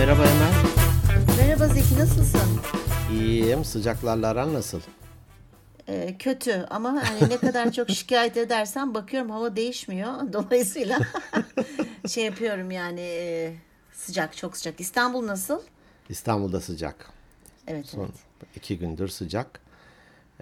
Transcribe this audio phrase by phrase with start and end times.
[0.00, 0.52] Merhaba Emel.
[1.38, 2.60] Merhaba Zeki nasılsın?
[3.12, 3.64] İyiyim.
[3.64, 4.80] Sıcaklarla aran nasıl?
[5.88, 10.12] Ee, kötü ama hani ne kadar çok şikayet edersen bakıyorum hava değişmiyor.
[10.32, 10.98] Dolayısıyla
[12.08, 13.54] şey yapıyorum yani e,
[13.92, 14.80] sıcak çok sıcak.
[14.80, 15.60] İstanbul nasıl?
[16.08, 17.10] İstanbul'da sıcak.
[17.66, 18.56] Evet Son evet.
[18.56, 19.60] iki gündür sıcak.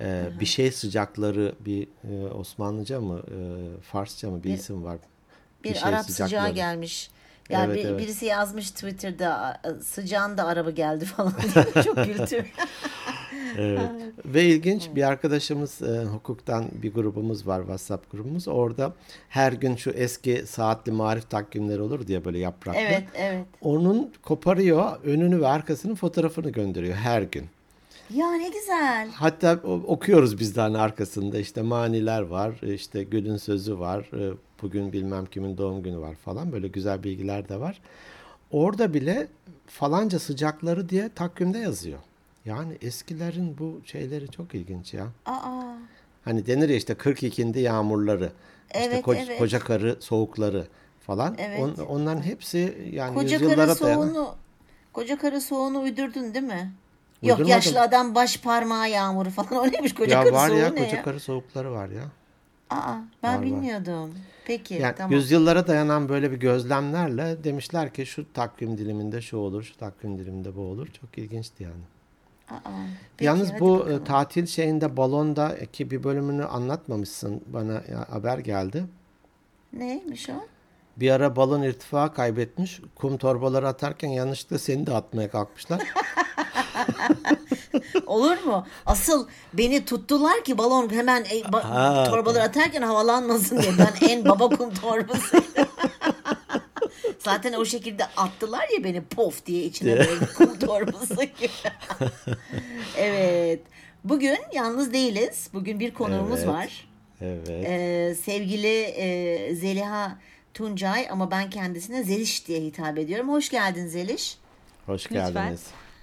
[0.00, 3.36] Ee, bir şey sıcakları bir e, Osmanlıca mı e,
[3.80, 4.98] Farsça mı bir, isim var.
[5.64, 6.28] Bir, şey Arap sıcakları.
[6.28, 7.10] sıcağı gelmiş.
[7.50, 7.98] Ya Evet, bir- evet.
[8.00, 11.32] birisi yazmış Twitter'da sıcağın da araba geldi falan.
[11.84, 12.46] çok güldüm.
[13.58, 13.80] Evet.
[14.24, 18.48] Ve ilginç bir arkadaşımız e, hukuktan bir grubumuz var WhatsApp grubumuz.
[18.48, 18.92] Orada
[19.28, 22.80] her gün şu eski saatli marif takvimleri olur diye böyle yapraklı.
[22.80, 23.44] evet evet.
[23.60, 27.46] Onun koparıyor önünü ve arkasının fotoğrafını gönderiyor her gün.
[28.14, 29.08] Ya ne güzel.
[29.10, 29.52] Hatta
[29.86, 35.26] okuyoruz biz de hani arkasında işte maniler var, işte Gül'ün sözü var, e, bugün bilmem
[35.26, 37.80] kimin doğum günü var falan böyle güzel bilgiler de var.
[38.50, 39.28] Orada bile
[39.66, 41.98] falanca sıcakları diye takvimde yazıyor.
[42.44, 45.06] Yani eskilerin bu şeyleri çok ilginç ya.
[45.26, 45.62] Aa.
[46.24, 48.32] Hani denir ya işte 42'inde yağmurları,
[48.74, 49.38] işte Evet, koca, evet.
[49.38, 50.66] koca karı soğukları
[51.00, 51.34] falan.
[51.38, 51.60] Evet.
[51.60, 54.02] On- onların hepsi yani Koca yüzyıllara karı dayanan.
[54.06, 54.34] soğuğunu
[54.92, 56.72] koca karı soğuğunu uydurdun değil mi?
[57.22, 57.48] Yok Uydurmadım.
[57.50, 60.84] yaşlı adam baş parmağı yağmuru falan o neymiş koca Ya karı var soğuğu ya ne
[60.84, 61.02] koca ya?
[61.02, 62.02] karı soğukları var ya.
[62.70, 63.42] Aa ben Var, var.
[63.46, 64.14] bilmiyordum.
[64.44, 65.12] Peki Yani tamam.
[65.12, 70.56] yüzyıllara dayanan böyle bir gözlemlerle demişler ki şu takvim diliminde şu olur, şu takvim diliminde
[70.56, 70.86] bu olur.
[70.86, 71.82] Çok ilginçti yani.
[72.50, 72.70] Aa,
[73.16, 74.04] peki, Yalnız bu e, bakalım.
[74.04, 77.40] tatil şeyinde balonda ki bir bölümünü anlatmamışsın.
[77.46, 78.84] Bana ya, haber geldi.
[79.72, 80.32] Neymiş o?
[80.96, 82.80] Bir ara balon irtifa kaybetmiş.
[82.94, 85.80] Kum torbaları atarken yanlışlıkla seni de atmaya kalkmışlar.
[88.06, 88.66] Olur mu?
[88.86, 93.72] Asıl beni tuttular ki balon hemen e, ba- Ha, torbaları atarken havalanmasın diye.
[93.78, 95.42] Ben en baba kum torbası.
[97.18, 101.50] Zaten o şekilde attılar ya beni pof diye içine böyle kum torbası gibi.
[102.96, 103.60] evet.
[104.04, 105.48] Bugün yalnız değiliz.
[105.54, 106.48] Bugün bir konuğumuz Evet.
[106.48, 106.88] var.
[107.20, 107.48] Evet.
[107.48, 110.18] Ee, sevgili e, Zeliha
[110.54, 113.28] Tuncay ama ben kendisine Zeliş diye hitap ediyorum.
[113.28, 114.38] Hoş geldin Zeliş.
[114.86, 115.58] Hoş Lütfen.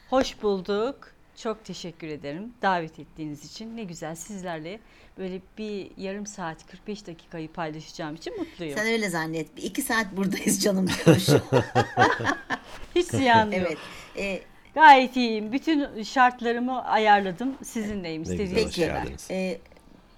[0.10, 1.12] Hoş bulduk.
[1.38, 3.78] Çok teşekkür ederim davet ettiğiniz için.
[3.78, 4.80] Ne güzel sizlerle
[5.18, 8.78] böyle bir yarım saat 45 dakikayı paylaşacağım için mutluyum.
[8.78, 9.58] Sen öyle zannet.
[9.58, 11.18] Bir iki saat buradayız canım diyor.
[12.96, 13.54] Hiç ziyan yok.
[13.56, 13.78] evet.
[14.18, 14.42] Ee,
[14.76, 15.52] Gayet iyiyim.
[15.52, 17.56] Bütün şartlarımı ayarladım.
[17.64, 18.22] Sizinleyim.
[18.22, 19.34] Ne güzel, İstediğiniz hoş Peki.
[19.34, 19.60] e,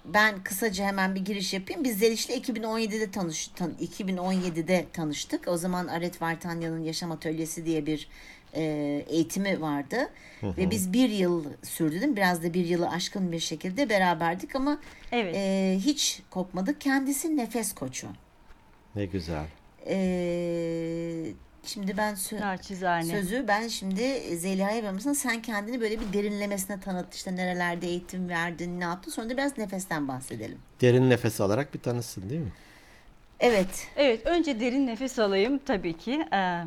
[0.04, 1.84] ben kısaca hemen bir giriş yapayım.
[1.84, 5.48] Biz Zeliş'le 2017'de tanış tan- 2017'de tanıştık.
[5.48, 8.08] O zaman Aret Vartanya'nın Yaşam Atölyesi diye bir
[8.54, 8.62] e,
[9.08, 9.96] eğitimi vardı.
[10.42, 12.16] Ve biz bir yıl sürdü değil mi?
[12.16, 14.78] Biraz da bir yılı aşkın bir şekilde beraberdik ama
[15.12, 15.34] Evet.
[15.36, 16.80] e, hiç kopmadık.
[16.80, 18.06] Kendisi nefes koçu.
[18.94, 19.44] Ne güzel.
[19.86, 21.32] E,
[21.64, 23.04] şimdi ben sö- Naçizane.
[23.04, 25.12] Sözü ben şimdi Zeliha'ya vermişsin.
[25.12, 27.14] Sen kendini böyle bir derinlemesine tanıt.
[27.14, 29.10] İşte nerelerde eğitim verdin, ne yaptın.
[29.10, 30.58] Sonra da biraz nefesten bahsedelim.
[30.80, 32.52] Derin nefes alarak bir tanışsın değil mi?
[33.40, 33.86] Evet.
[33.96, 36.26] Evet, önce derin nefes alayım tabii ki.
[36.32, 36.62] Ee,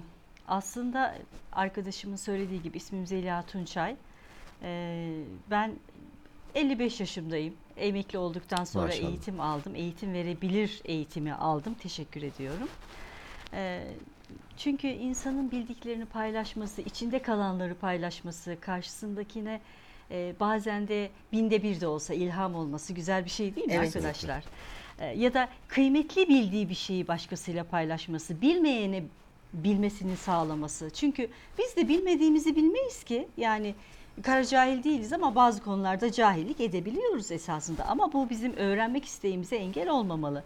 [0.48, 1.16] aslında
[1.52, 3.96] arkadaşımın söylediği gibi ismim Zeliha Tunçay.
[4.64, 5.74] Ee, ben
[6.56, 7.54] 55 yaşındayım.
[7.78, 9.10] Emekli olduktan sonra Maşallah.
[9.10, 9.76] eğitim aldım.
[9.76, 11.74] Eğitim verebilir eğitimi aldım.
[11.74, 12.68] Teşekkür ediyorum.
[13.54, 13.88] Ee,
[14.58, 19.62] çünkü insanın bildiklerini paylaşması, içinde kalanları paylaşması, karşısındakine
[20.12, 23.96] e, bazen de binde bir de olsa ilham olması güzel bir şey değil mi Evet.
[23.96, 24.44] arkadaşlar?
[25.00, 29.04] E, ya da kıymetli bildiği bir şeyi başkasıyla paylaşması, bilmeyene
[29.54, 30.90] bilmesini sağlaması.
[30.94, 33.28] Çünkü biz de bilmediğimizi bilmeyiz ki.
[33.38, 33.76] Yani
[34.24, 37.86] kara cahil değiliz ama bazı konularda cahillik edebiliyoruz esasında.
[37.86, 40.44] Ama bu bizim öğrenmek isteğimize engel olmamalı.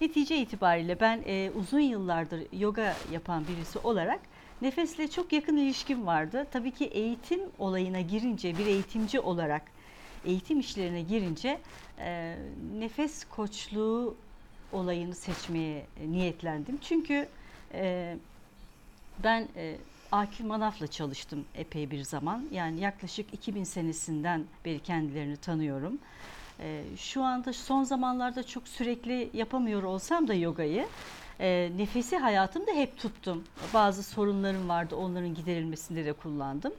[0.00, 4.20] Netice itibariyle ben e, uzun yıllardır yoga yapan birisi olarak
[4.62, 6.46] nefesle çok yakın ilişkim vardı.
[6.52, 9.62] Tabii ki eğitim olayına girince bir eğitimci olarak
[10.24, 11.60] eğitim işlerine girince
[11.98, 12.36] e,
[12.78, 14.16] nefes koçluğu
[14.72, 16.78] olayını seçmeye niyetlendim.
[16.82, 17.28] Çünkü
[17.74, 18.16] e,
[19.24, 19.76] ben e,
[20.12, 22.44] Akif Manaf'la çalıştım epey bir zaman.
[22.52, 25.98] Yani yaklaşık 2000 senesinden beri kendilerini tanıyorum.
[26.60, 30.86] E, şu anda son zamanlarda çok sürekli yapamıyor olsam da yogayı
[31.40, 33.44] e, nefesi hayatımda hep tuttum.
[33.74, 36.72] Bazı sorunlarım vardı onların giderilmesinde de kullandım.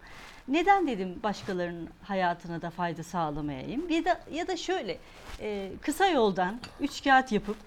[0.48, 3.90] Neden dedim başkalarının hayatına da fayda sağlamayayım?
[3.90, 4.98] Ya da, ya da şöyle
[5.40, 7.58] e, kısa yoldan üç kağıt yapıp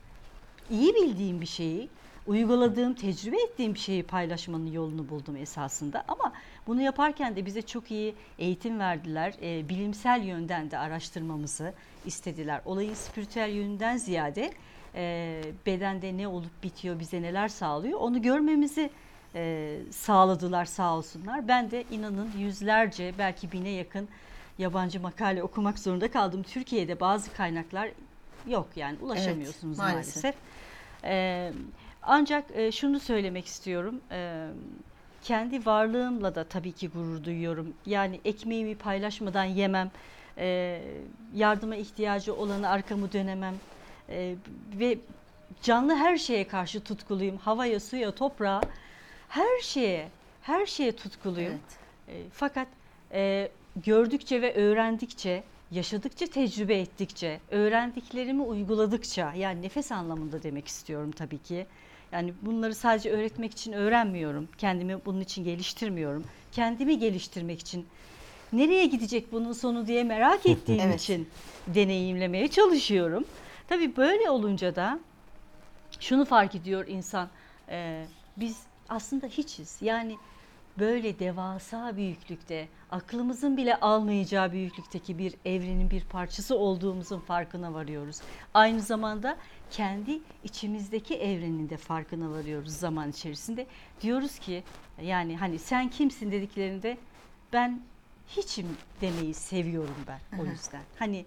[0.70, 1.88] iyi bildiğim bir şeyi
[2.26, 6.05] uyguladığım, tecrübe ettiğim bir şeyi paylaşmanın yolunu buldum esasında.
[6.08, 6.32] Ama
[6.67, 9.34] bunu yaparken de bize çok iyi eğitim verdiler.
[9.43, 11.73] E, bilimsel yönden de araştırmamızı
[12.06, 12.61] istediler.
[12.64, 14.52] Olayın spiritüel yönünden ziyade
[14.94, 18.90] e, bedende ne olup bitiyor, bize neler sağlıyor onu görmemizi
[19.34, 21.49] e, sağladılar sağ olsunlar.
[21.49, 24.08] Ben de inanın yüzlerce belki bine yakın
[24.58, 26.43] yabancı makale okumak zorunda kaldım.
[26.43, 27.90] Türkiye'de bazı kaynaklar
[28.46, 30.25] yok yani ulaşamıyorsunuz Evet, maalesef.
[30.25, 30.34] maalesef.
[31.05, 31.52] E,
[32.06, 34.00] ancak e, şunu söylemek istiyorum.
[34.11, 34.49] E,
[35.23, 37.75] kendi varlığımla da tabii ki gurur duyuyorum.
[37.87, 39.91] Yani ekmeğimi paylaşmadan yemem,
[40.38, 40.82] e,
[41.35, 43.55] yardıma ihtiyacı olanı arkamı dönemem
[44.08, 44.35] e,
[44.79, 44.99] ve
[45.62, 47.37] canlı her şeye karşı tutkuluyum.
[47.37, 48.61] Havaya, suya, toprağa,
[49.29, 50.09] her şeye,
[50.43, 51.52] her şeye tutkuluyum.
[52.09, 52.19] Evet.
[52.19, 52.69] E, fakat
[53.12, 61.38] e, gördükçe ve öğrendikçe, yaşadıkça, tecrübe ettikçe, öğrendiklerimi uyguladıkça, yani nefes anlamında demek istiyorum tabii
[61.38, 61.67] ki.
[62.16, 64.48] Yani bunları sadece öğretmek için öğrenmiyorum.
[64.58, 66.24] Kendimi bunun için geliştirmiyorum.
[66.52, 67.86] Kendimi geliştirmek için
[68.52, 71.00] nereye gidecek bunun sonu diye merak ettiğim Evet.
[71.02, 71.28] için
[71.66, 73.24] deneyimlemeye çalışıyorum.
[73.68, 74.98] Tabii böyle olunca da
[76.00, 77.28] şunu fark ediyor insan.
[77.68, 78.56] e, biz
[78.88, 79.76] aslında hiçiz.
[79.80, 80.16] Yani
[80.78, 88.20] böyle devasa büyüklükte, aklımızın bile almayacağı büyüklükteki bir evrenin bir parçası olduğumuzun farkına varıyoruz.
[88.55, 89.37] Aynı zamanda
[89.70, 93.67] kendi içimizdeki evrenin de farkına varıyoruz zaman içerisinde.
[94.02, 94.64] Diyoruz ki
[95.02, 96.99] yani hani sen kimsin dediklerinde
[97.52, 97.81] ben
[98.28, 98.67] hiçim
[99.00, 100.82] demeyi seviyorum ben o yüzden.
[100.99, 101.25] Hani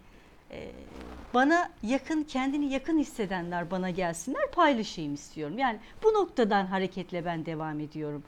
[0.51, 0.71] e,
[1.33, 5.57] bana yakın kendini yakın hissedenler bana gelsinler paylaşayım istiyorum.
[5.57, 8.23] Yani bu noktadan hareketle ben devam ediyorum.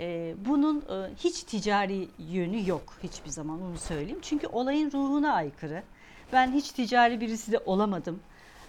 [0.00, 4.18] E, bunun e, hiç ticari yönü yok hiçbir zaman onu söyleyeyim.
[4.22, 5.82] Çünkü olayın ruhuna aykırı.
[6.32, 8.20] Ben hiç ticari birisi de olamadım.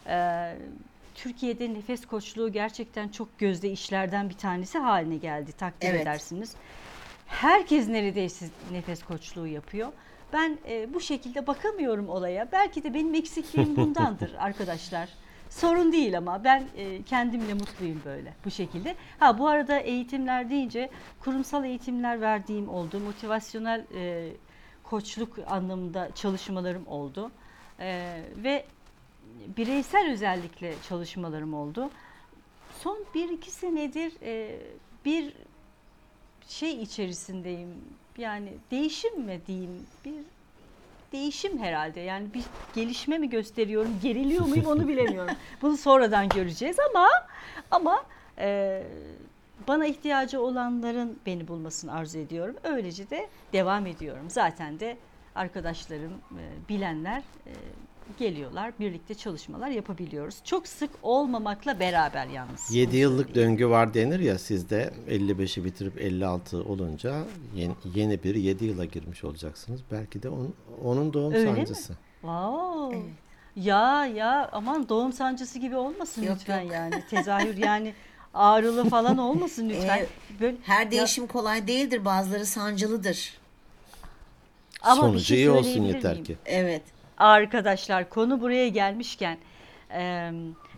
[0.07, 0.55] E,
[1.15, 6.01] Türkiye'de nefes koçluğu gerçekten çok gözde işlerden bir tanesi haline geldi takdir Evet.
[6.01, 6.55] edersiniz.
[7.27, 9.91] Herkes neredeyse nefes koçluğu yapıyor.
[10.33, 12.51] Ben e, bu şekilde bakamıyorum olaya.
[12.51, 15.09] Belki de benim eksikliğim bundandır arkadaşlar.
[15.51, 18.95] Sorun değil ama ben e, kendimle mutluyum böyle bu şekilde.
[19.19, 20.89] Ha bu arada eğitimler deyince
[21.19, 22.99] kurumsal eğitimler verdiğim oldu.
[22.99, 24.29] Motivasyonel e,
[24.83, 27.31] koçluk anlamında çalışmalarım oldu.
[27.79, 28.65] E, ve
[29.57, 31.89] bireysel özellikle çalışmalarım oldu.
[32.79, 34.59] Son bir iki senedir e,
[35.05, 35.33] bir
[36.47, 37.75] şey içerisindeyim.
[38.17, 39.85] Yani değişim mi diyeyim?
[40.05, 40.23] Bir
[41.11, 41.99] değişim herhalde.
[41.99, 42.43] Yani bir
[42.75, 43.99] gelişme mi gösteriyorum?
[44.03, 45.35] Geriliyor muyum onu bilemiyorum.
[45.61, 47.09] Bunu sonradan göreceğiz ama
[47.71, 48.03] ama
[48.37, 48.83] e,
[49.67, 52.55] bana ihtiyacı olanların beni bulmasını arzu ediyorum.
[52.63, 54.29] Öylece de devam ediyorum.
[54.29, 54.97] Zaten de
[55.35, 57.53] arkadaşlarım, e, bilenler e,
[58.19, 58.73] geliyorlar.
[58.79, 60.35] Birlikte çalışmalar yapabiliyoruz.
[60.43, 62.71] Çok sık olmamakla beraber yalnız.
[62.75, 67.23] 7 Onu yıllık döngü var denir ya sizde 55'i bitirip 56 olunca
[67.55, 69.81] yeni, yeni bir 7 yıla girmiş olacaksınız.
[69.91, 70.53] Belki de onun,
[70.83, 71.57] onun doğum Öyle mi?
[71.57, 71.93] sancısı.
[72.21, 72.97] Wow.
[72.97, 73.05] Evet.
[73.55, 76.71] Ya ya aman doğum sancısı gibi olmasın Yok, lütfen yok.
[76.71, 77.03] yani.
[77.09, 77.93] Tezahür yani
[78.33, 79.97] ağrılı falan olmasın lütfen.
[79.99, 80.07] Ee,
[80.41, 82.05] Böyle, Her Ya- değişim kolay değildir.
[82.05, 83.33] Bazıları sancılıdır.
[84.81, 86.23] ama Sonucu şey iyi olsun yeter miyim?
[86.25, 86.37] ki.
[86.45, 86.81] Evet.
[87.21, 89.37] Arkadaşlar konu buraya gelmişken
[89.93, 90.01] e,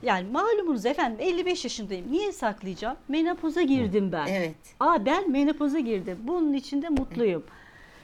[0.04, 2.12] yani malumunuz efendim 55 yaşındayım.
[2.12, 2.98] Niye saklayacağım?
[3.08, 4.28] Menopoza girdim ben.
[4.28, 4.56] Evet.
[4.80, 6.18] Aa ben menopoza girdim.
[6.22, 7.44] Bunun için de mutluyum.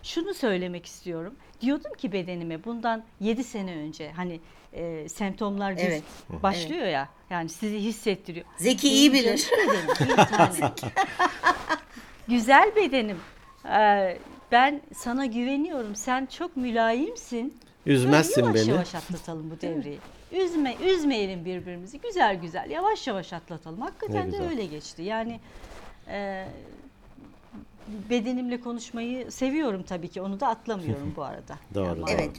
[0.03, 1.35] Şunu söylemek istiyorum.
[1.61, 4.39] Diyordum ki bedenime bundan 7 sene önce hani
[4.73, 6.03] e, semptomlar Evet.
[6.29, 7.09] başlıyor ya.
[7.29, 8.45] Yani sizi hissettiriyor.
[8.57, 9.49] Zeki iyi bilir.
[9.49, 10.71] canım bedenim, bir tane.
[12.27, 13.17] Güzel bedenim.
[13.65, 14.17] Ee,
[14.51, 15.95] ben sana güveniyorum.
[15.95, 17.59] Sen çok mülayimsin.
[17.85, 18.69] Üzmezsin yavaş beni.
[18.69, 19.99] yavaş atlatalım bu devreyi.
[20.31, 21.99] Üzme, üzmeyelim birbirimizi.
[22.01, 23.81] Güzel güzel, yavaş yavaş atlatalım.
[23.81, 25.01] Hakikaten de öyle geçti.
[25.01, 25.39] Yani
[26.07, 26.45] e,
[28.09, 30.21] bedenimle konuşmayı seviyorum tabii ki.
[30.21, 31.55] Onu da atlamıyorum bu arada.
[31.75, 32.09] Doğru, Yani doğru.
[32.11, 32.31] Evet.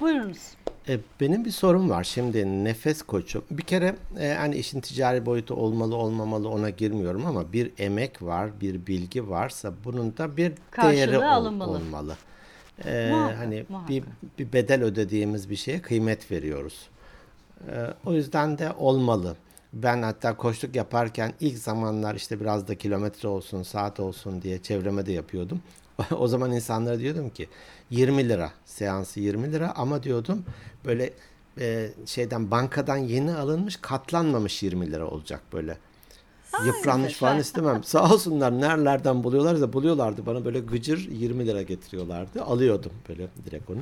[0.00, 0.38] Buyurunuz.
[0.88, 2.04] E, benim bir sorum var.
[2.04, 3.44] Şimdi nefes koçu.
[3.50, 8.60] Bir kere e, hani işin ticari boyutu olmalı olmamalı ona girmiyorum ama bir emek var,
[8.60, 11.70] bir bilgi varsa bunun da bir Karşılığı değeri ol- alınmalı.
[11.70, 12.16] olmalı.
[12.84, 13.88] E, Muhakkak, hani muhakkak.
[13.88, 14.04] bir,
[14.38, 16.88] bir bedel ödediğimiz bir şeye kıymet veriyoruz.
[17.68, 17.74] E,
[18.06, 19.36] o yüzden de olmalı.
[19.72, 25.06] Ben hatta koçluk yaparken ilk zamanlar işte biraz da kilometre olsun, saat olsun diye çevreme
[25.06, 25.62] de yapıyordum.
[26.18, 27.48] o zaman insanlara diyordum ki
[27.90, 30.44] 20 lira seansı 20 lira ama diyordum
[30.84, 31.12] böyle
[31.60, 35.76] e, şeyden bankadan yeni alınmış katlanmamış 20 lira olacak böyle.
[36.66, 37.18] Yıpranmış güzel.
[37.28, 37.84] falan istemem.
[37.84, 40.26] Sağ olsunlar nerelerden buluyorlarsa buluyorlardı.
[40.26, 42.42] Bana böyle gıcır 20 lira getiriyorlardı.
[42.42, 43.78] Alıyordum böyle direkt onu.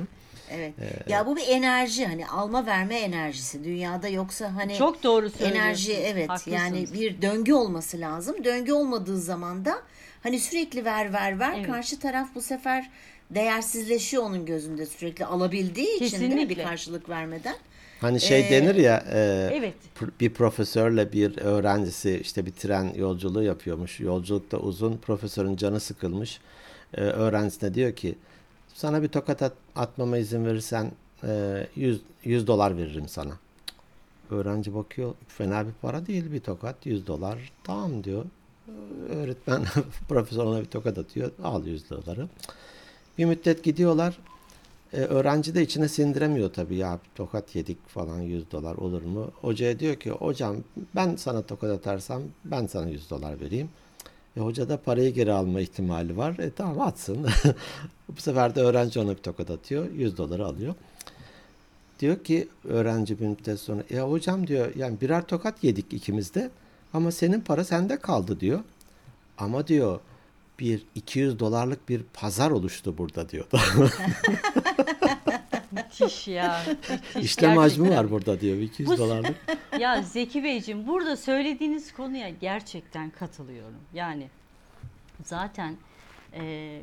[0.51, 0.73] Evet.
[1.07, 3.63] ya bu bir enerji hani alma verme enerjisi.
[3.63, 5.55] Dünyada yoksa hani Çok doğru söylüyorsun.
[5.59, 6.57] enerji evet Haklısınız.
[6.57, 8.43] yani bir döngü olması lazım.
[8.43, 9.75] Döngü olmadığı zaman da
[10.23, 11.67] hani sürekli ver ver ver Evet.
[11.67, 12.89] karşı taraf bu sefer
[13.31, 16.63] değersizleşiyor onun gözünde sürekli alabildiği için değil mi bir Kesinlikle.
[16.63, 17.55] karşılık vermeden.
[18.03, 19.73] Hani şey Ee, denir ya e, Evet.
[20.19, 23.99] bir profesörle bir öğrencisi işte bir tren yolculuğu yapıyormuş.
[23.99, 24.97] Yolculukta uzun.
[24.97, 26.39] Profesörün canı sıkılmış.
[26.93, 28.15] E, öğrencisine diyor ki
[28.73, 30.91] sana bir tokat at- atmama izin verirsen
[31.27, 33.31] e, 100, 100 dolar veririm sana.
[34.31, 37.51] Öğrenci bakıyor fena bir para değil bir tokat 100 dolar.
[37.63, 38.25] Tamam diyor.
[39.09, 39.63] Öğretmen
[40.09, 41.31] profesör ona bir tokat atıyor.
[41.43, 42.27] Al 100 doları.
[43.17, 44.17] Bir müddet gidiyorlar.
[44.93, 49.31] E, öğrenci de içine sindiremiyor tabii ya tokat yedik falan 100 dolar olur mu?
[49.41, 50.55] Hocaya diyor ki hocam
[50.95, 53.69] ben sana tokat atarsam ben sana 100 dolar vereyim.
[54.37, 56.37] E, hoca da parayı geri alma ihtimali var.
[56.39, 57.27] E tamam atsın.
[58.09, 59.91] Bu sefer de öğrenci ona bir tokat atıyor.
[59.91, 60.75] 100 doları alıyor.
[61.99, 66.49] Diyor ki öğrenci bir müddet sonra ya hocam diyor yani birer tokat yedik ikimiz de
[66.93, 68.59] ama senin para sende kaldı diyor.
[69.37, 69.99] Ama diyor
[70.59, 73.45] bir 200 dolarlık bir pazar oluştu burada diyor.
[75.71, 76.61] Müthiş ya.
[76.67, 77.23] Müthiş.
[77.25, 79.35] İşlem hacmi var burada diyor 200 Bu- dolarlık.
[79.79, 83.79] Ya Zeki Beyciğim burada söylediğiniz konuya gerçekten katılıyorum.
[83.93, 84.29] Yani
[85.23, 85.77] zaten
[86.33, 86.81] e,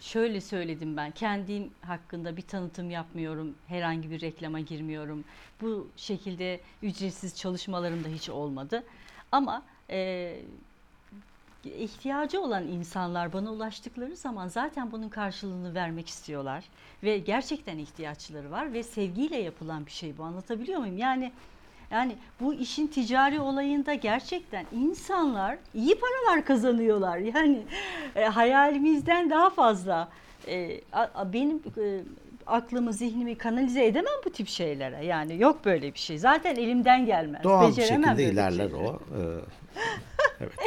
[0.00, 3.54] şöyle söyledim ben kendim hakkında bir tanıtım yapmıyorum.
[3.68, 5.24] Herhangi bir reklama girmiyorum.
[5.60, 8.84] Bu şekilde ücretsiz çalışmalarım da hiç olmadı.
[9.32, 10.36] Ama e,
[11.64, 16.64] ihtiyacı olan insanlar bana ulaştıkları zaman zaten bunun karşılığını vermek istiyorlar
[17.02, 20.98] ve gerçekten ihtiyaçları var ve sevgiyle yapılan bir şey bu anlatabiliyor muyum?
[20.98, 21.32] Yani
[21.90, 27.18] yani bu işin ticari olayında gerçekten insanlar iyi paralar kazanıyorlar.
[27.18, 27.62] Yani
[28.16, 30.08] e, hayalimizden daha fazla.
[30.48, 32.00] E, a- a- benim e,
[32.46, 35.04] aklımı, zihnimi kanalize edemem bu tip şeylere.
[35.04, 36.18] Yani yok böyle bir şey.
[36.18, 37.44] Zaten elimden gelmez.
[37.44, 38.74] Doğal bir şekilde ilerler şeyleri.
[38.88, 38.94] o.
[38.94, 39.20] Ee,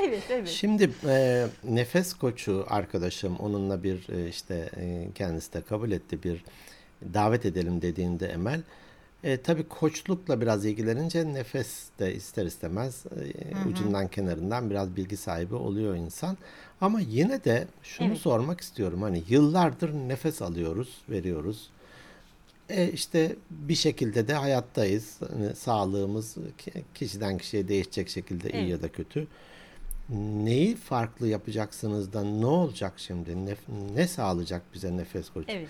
[0.08, 0.48] Evet, evet.
[0.50, 6.44] Şimdi e, nefes koçu arkadaşım onunla bir e, işte e, kendisi de kabul etti bir
[7.14, 8.62] davet edelim dediğinde Emel
[9.24, 15.56] e, tabii koçlukla biraz ilgilenince nefes de ister istemez e, ucundan kenarından biraz bilgi sahibi
[15.56, 16.38] oluyor insan.
[16.82, 18.18] Ama yine de şunu Evet.
[18.18, 19.02] sormak istiyorum.
[19.02, 21.70] Hani yıllardır nefes alıyoruz, veriyoruz.
[22.70, 25.18] E işte bir şekilde de hayattayız.
[25.32, 28.70] Hani sağlığımız ki- kişiden kişiye değişecek şekilde iyi Evet.
[28.70, 29.28] ya da kötü.
[30.10, 33.32] Neyi farklı yapacaksınız da ne olacak şimdi?
[33.32, 35.52] Nef- ne sağlayacak bize nefes koçu?
[35.52, 35.70] Evet.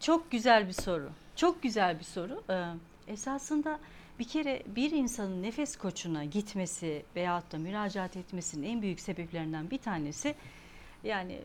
[0.00, 1.10] Çok güzel bir soru.
[1.36, 2.42] Çok güzel bir soru.
[2.50, 2.64] Ee,
[3.12, 3.78] esasında
[4.18, 9.78] bir kere bir insanın nefes koçuna gitmesi veyahut da müracaat etmesinin en büyük sebeplerinden bir
[9.78, 10.34] tanesi
[11.04, 11.40] yani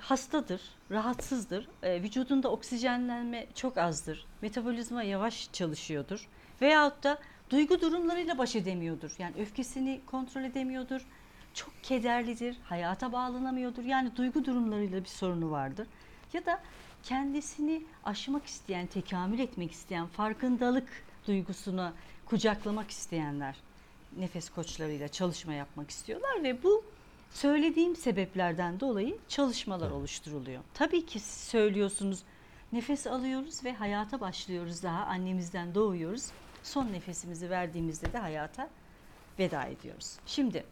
[0.00, 6.28] hastadır, rahatsızdır, e, vücudunda oksijenlenme çok azdır, metabolizma yavaş çalışıyordur
[6.62, 7.18] veyahut da
[7.52, 9.10] duygu durumlarıyla baş edemiyordur.
[9.18, 11.06] Yani öfkesini kontrol edemiyordur,
[11.54, 13.84] çok kederlidir, hayata bağlanamıyordur.
[13.84, 15.86] Yani duygu durumlarıyla bir sorunu vardır.
[16.32, 16.60] Ya da
[17.02, 20.88] kendisini aşmak isteyen, tekamül etmek isteyen, farkındalık
[21.26, 21.92] duygusuna
[22.26, 23.56] kucaklamak isteyenler
[24.18, 26.84] nefes koçlarıyla çalışma yapmak istiyorlar ve bu
[27.30, 30.62] söylediğim sebeplerden dolayı çalışmalar oluşturuluyor.
[30.74, 32.22] Tabii ki söylüyorsunuz
[32.72, 36.30] nefes alıyoruz ve hayata başlıyoruz daha annemizden doğuyoruz.
[36.62, 38.68] Son nefesimizi verdiğimizde de hayata
[39.38, 40.12] veda ediyoruz.
[40.26, 40.64] Şimdi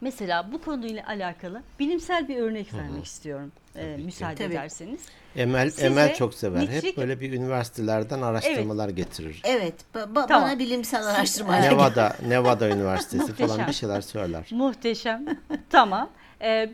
[0.00, 4.02] mesela bu konuyla alakalı bilimsel bir örnek vermek istiyorum e, ki.
[4.04, 4.54] müsaade Tabii.
[4.54, 5.00] ederseniz.
[5.36, 6.60] Emel Size Emel çok sever.
[6.62, 9.42] nitrik- Hep böyle bir üniversitelerden araştırmalar getirir.
[9.44, 10.48] Evet, ba- ba- Tamam.
[10.48, 11.62] bana bilimsel araştırmalar.
[11.62, 14.48] Nevada Nevada Üniversitesi falan bir şeyler söyler.
[14.52, 15.24] Muhteşem.
[15.70, 16.10] tamam.
[16.42, 16.70] Ee,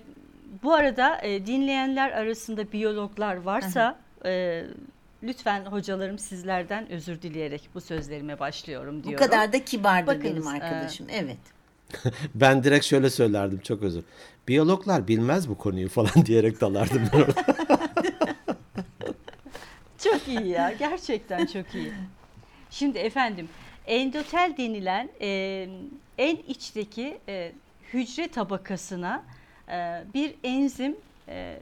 [0.62, 4.64] bu arada e, dinleyenler arasında biyologlar varsa e,
[5.22, 9.26] lütfen hocalarım sizlerden özür dileyerek bu sözlerime başlıyorum Bu diyorum.
[9.26, 11.06] kadar da kibardır Bakınız, benim e, arkadaşım.
[11.10, 11.38] Evet.
[12.34, 14.04] Ben direkt şöyle söylerdim çok özür.
[14.48, 17.24] Biyologlar bilmez bu konuyu falan diyerek dalardım ben.
[20.04, 20.72] Çok iyi ya.
[20.78, 21.92] Gerçekten çok iyi.
[22.70, 23.48] Şimdi efendim
[23.86, 25.68] endotel denilen e,
[26.18, 27.52] en içteki e,
[27.92, 29.22] hücre tabakasına
[29.68, 30.96] e, bir enzim
[31.28, 31.58] e,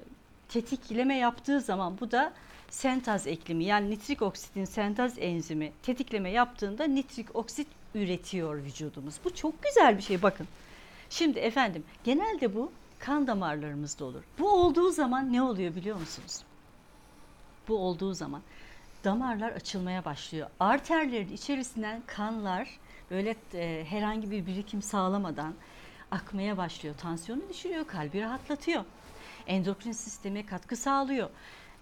[0.49, 2.33] tetikleme yaptığı zaman bu da
[2.71, 9.15] sentaz eklimi yani nitrik oksitin sentaz enzimi tetikleme yaptığında nitrik oksit üretiyor vücudumuz.
[9.25, 10.49] Bu çok güzel bir şey bakın.
[11.11, 14.23] Şimdi efendim genelde bu kan damarlarımızda olur.
[14.39, 16.41] Bu olduğu zaman ne oluyor biliyor musunuz?
[17.69, 18.43] Bu olduğu zaman
[19.05, 20.51] damarlar açılmaya başlıyor.
[20.61, 22.69] Arterlerin içerisinden kanlar
[23.11, 25.55] böyle e, herhangi bir birikim sağlamadan
[26.11, 26.95] akmaya başlıyor.
[26.99, 28.85] Tansiyonu düşürüyor, kalbi rahatlatıyor.
[29.47, 31.31] Endokrin sisteme katkı sağlıyor.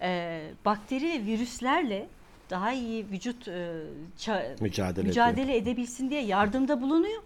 [0.01, 2.07] E, bakteri ve virüslerle
[2.49, 3.81] daha iyi vücut e,
[4.17, 7.21] ça- Mücadele, mücadele edebilsin diye yardımda bulunuyor.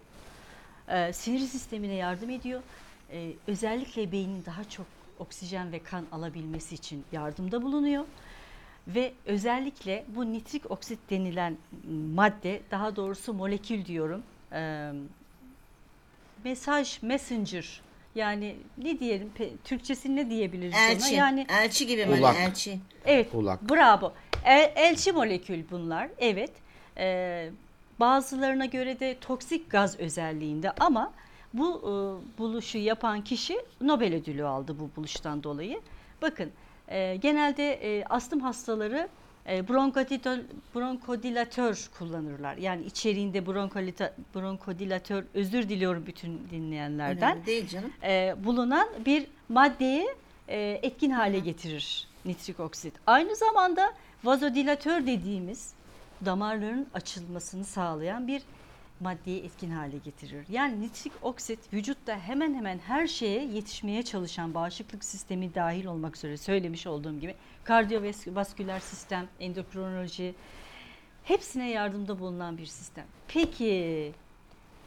[0.91, 2.61] Ee, sinir sistemine yardım ediyor.
[3.11, 4.85] Ee, özellikle beynin daha çok
[5.19, 8.05] oksijen ve kan alabilmesi için yardımda bulunuyor.
[8.87, 11.57] Ve özellikle bu nitrik oksit denilen
[12.13, 14.23] madde, daha doğrusu molekül diyorum,
[14.53, 14.91] e,
[16.43, 17.81] mesaj, messenger
[18.15, 20.81] yani ne diyelim, pe- Türkçesi ne diyebiliriz ona?
[20.91, 21.15] Elçi.
[21.15, 22.19] Yani elçi gibi mi?
[22.19, 22.35] Ulak.
[22.35, 22.79] Elçi.
[23.05, 23.69] Evet, Ulak.
[23.69, 24.13] bravo.
[24.45, 26.51] El, elçi molekül bunlar, evet.
[26.97, 27.49] Ee,
[27.99, 31.13] bazılarına göre de toksik gaz özelliğinde ama
[31.53, 31.91] bu e,
[32.37, 35.81] buluşu yapan kişi Nobel ödülü aldı bu buluştan dolayı.
[36.21, 36.51] Bakın,
[36.87, 39.09] e, genelde e, astım hastaları
[39.47, 40.43] e, bronkodil-
[40.75, 42.57] bronkodilatör kullanırlar.
[42.57, 47.91] Yani içeriğinde bronkolita- bronkodilatör, özür diliyorum bütün dinleyenlerden Önemli değil canım.
[48.03, 50.07] e, bulunan bir maddeyi
[50.47, 52.93] e, etkin hale getirir nitrik oksit.
[53.07, 53.93] Aynı zamanda
[54.23, 55.73] vazodilatör dediğimiz
[56.25, 58.41] damarların açılmasını sağlayan bir
[58.99, 60.45] maddeyi etkin hale getirir.
[60.49, 66.37] Yani nitrik oksit vücutta hemen hemen her şeye yetişmeye çalışan bağışıklık sistemi dahil olmak üzere
[66.37, 70.35] söylemiş olduğum gibi kardiyovasküler sistem, endokrinoloji
[71.23, 73.05] hepsine yardımda bulunan bir sistem.
[73.27, 74.11] Peki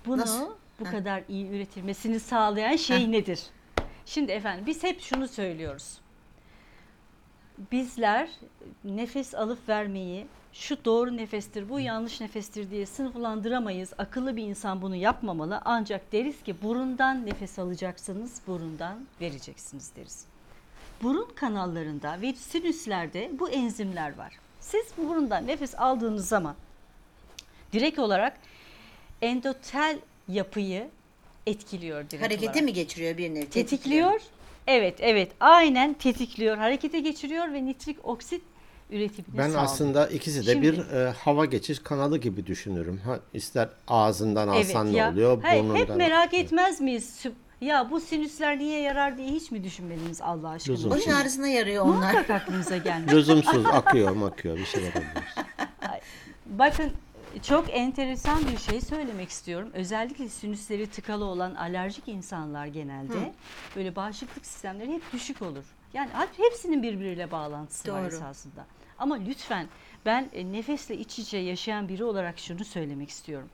[0.06, 0.50] bunu Nasıl?
[0.80, 0.90] bu Heh.
[0.90, 3.06] kadar iyi üretilmesini sağlayan şey Heh.
[3.06, 3.40] nedir?
[4.06, 5.98] Şimdi efendim biz hep şunu söylüyoruz.
[7.72, 8.28] Bizler
[8.84, 13.92] nefes alıp vermeyi şu doğru nefestir, bu yanlış nefestir diye sınıflandıramayız.
[13.98, 15.60] Akıllı bir insan bunu yapmamalı.
[15.64, 20.24] Ancak deriz ki burundan nefes alacaksınız, burundan vereceksiniz deriz.
[21.02, 24.38] Burun kanallarında ve sinüslerde bu enzimler var.
[24.60, 26.54] Siz burundan nefes aldığınız zaman
[27.72, 28.38] direkt olarak
[29.22, 30.88] endotel yapıyı
[31.46, 32.62] etkiliyor direkt Harekete olarak.
[32.62, 33.50] mi geçiriyor bir nevi?
[33.50, 34.20] Tetikliyor.
[34.66, 35.32] Evet, evet.
[35.40, 38.42] Aynen tetikliyor, harekete geçiriyor ve nitrik oksit
[38.92, 39.62] üretimini Ben sağlıyor.
[39.62, 42.98] aslında ikisi de Şimdi- bir e, hava geçiş kanalı gibi düşünürüm.
[43.04, 45.10] Ha, ister ağzından alsan Evet ne ya.
[45.12, 45.78] oluyor, Hayır, burnundan.
[45.80, 47.24] hep merak etmez miyiz?
[47.60, 50.74] Ya bu sinüsler niye yarar diye hiç mi düşünmediniz Allah aşkına?
[50.74, 50.90] Lüzum.
[50.90, 51.94] Boyun ağrısına yarıyor onlar.
[51.96, 53.12] Muhakkak aklınıza gelmiş.
[53.12, 55.12] Lüzumsuz akıyor makıyor bir şeyler oluyor.
[56.46, 56.90] Bakın
[57.42, 59.68] çok enteresan bir şey söylemek istiyorum.
[59.74, 63.32] Özellikle sinüsleri tıkalı olan alerjik insanlar genelde
[63.76, 65.64] böyle bağışıklık sistemleri hep düşük olur.
[65.94, 68.08] Yani hep- hepsinin birbiriyle bağlantısı var Doğru.
[68.08, 68.66] esasında.
[69.02, 69.66] Ama lütfen
[70.06, 73.48] ben e, nefesle iç içe yaşayan biri olarak şunu söylemek istiyorum.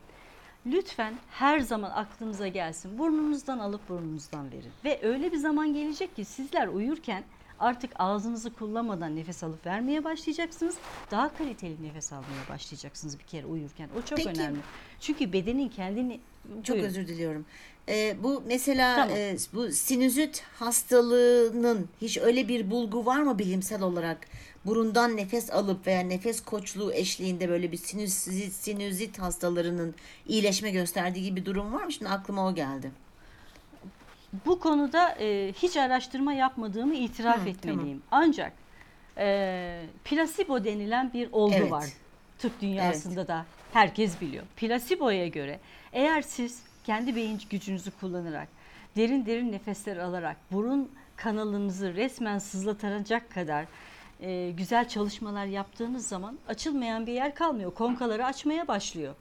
[0.67, 2.99] Lütfen her zaman aklınıza gelsin.
[2.99, 4.73] Burnunuzdan alıp burnunuzdan verin.
[4.85, 7.25] Ve öyle bir zaman gelecek ki sizler uyurken
[7.59, 10.77] artık ağzınızı kullanmadan nefes alıp vermeye başlayacaksınız.
[11.11, 13.89] Daha kaliteli nefes almaya başlayacaksınız bir kere uyurken.
[13.99, 14.29] O çok Peki.
[14.31, 14.59] önemli.
[15.01, 16.21] Çünkü bedenin kendini
[16.65, 16.89] Çok Buyurun.
[16.89, 17.47] özür diliyorum.
[17.89, 19.17] Ee, bu mesela Tamam.
[19.17, 24.27] e, bu sinüzit hastalığının hiç öyle bir bulgu var mı bilimsel olarak?
[24.67, 29.95] Burundan nefes alıp veya nefes koçluğu eşliğinde böyle bir sinüzit, sinüzit hastalarının
[30.27, 31.93] iyileşme gösterdiği gibi bir durum var mı?
[31.93, 32.91] Şimdi aklıma o geldi.
[34.47, 38.03] Bu konuda e, hiç araştırma yapmadığımı itiraf Hı, etmeliyim.
[38.11, 38.53] Ancak
[39.19, 41.71] e, plasebo denilen bir olgu Evet.
[41.71, 41.85] var.
[42.39, 44.45] Tıp dünyasında da herkes biliyor.
[44.57, 45.61] Plasebo'ya göre
[45.93, 48.49] eğer siz kendi beyin gücünüzü kullanarak
[48.97, 53.65] derin derin nefesler alarak burun kanalınızı resmen sızlatacak kadar
[54.21, 57.75] e, güzel çalışmalar yaptığınız zaman açılmayan bir yer kalmıyor.
[57.75, 59.15] Konkaları açmaya başlıyor.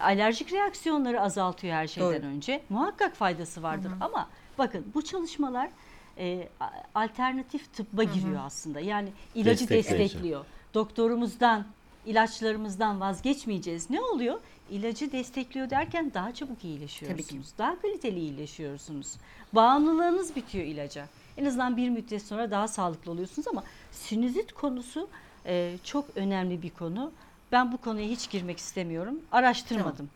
[0.00, 2.26] Alerjik reaksiyonları azaltıyor her şeyden Doğru.
[2.26, 2.62] önce.
[2.68, 5.70] Muhakkak faydası vardır ama bakın bu çalışmalar
[6.18, 6.48] e,
[6.94, 8.80] alternatif tıbba giriyor aslında.
[8.80, 10.44] Yani ilacı destekliyor.
[10.74, 11.66] Doktorumuzdan,
[12.06, 13.90] ilaçlarımızdan vazgeçmeyeceğiz.
[13.90, 14.40] Ne oluyor?
[14.70, 17.52] İlacı destekliyor derken daha çabuk iyileşiyorsunuz.
[17.58, 19.16] Daha kaliteli iyileşiyorsunuz.
[19.52, 21.06] Bağımlılığınız bitiyor ilaca.
[21.36, 25.08] En azından bir müddet sonra daha sağlıklı oluyorsunuz ama sinüzit konusu
[25.46, 27.12] e, çok önemli bir konu.
[27.52, 29.20] Ben bu konuya hiç girmek istemiyorum.
[29.32, 30.10] Araştırmadım.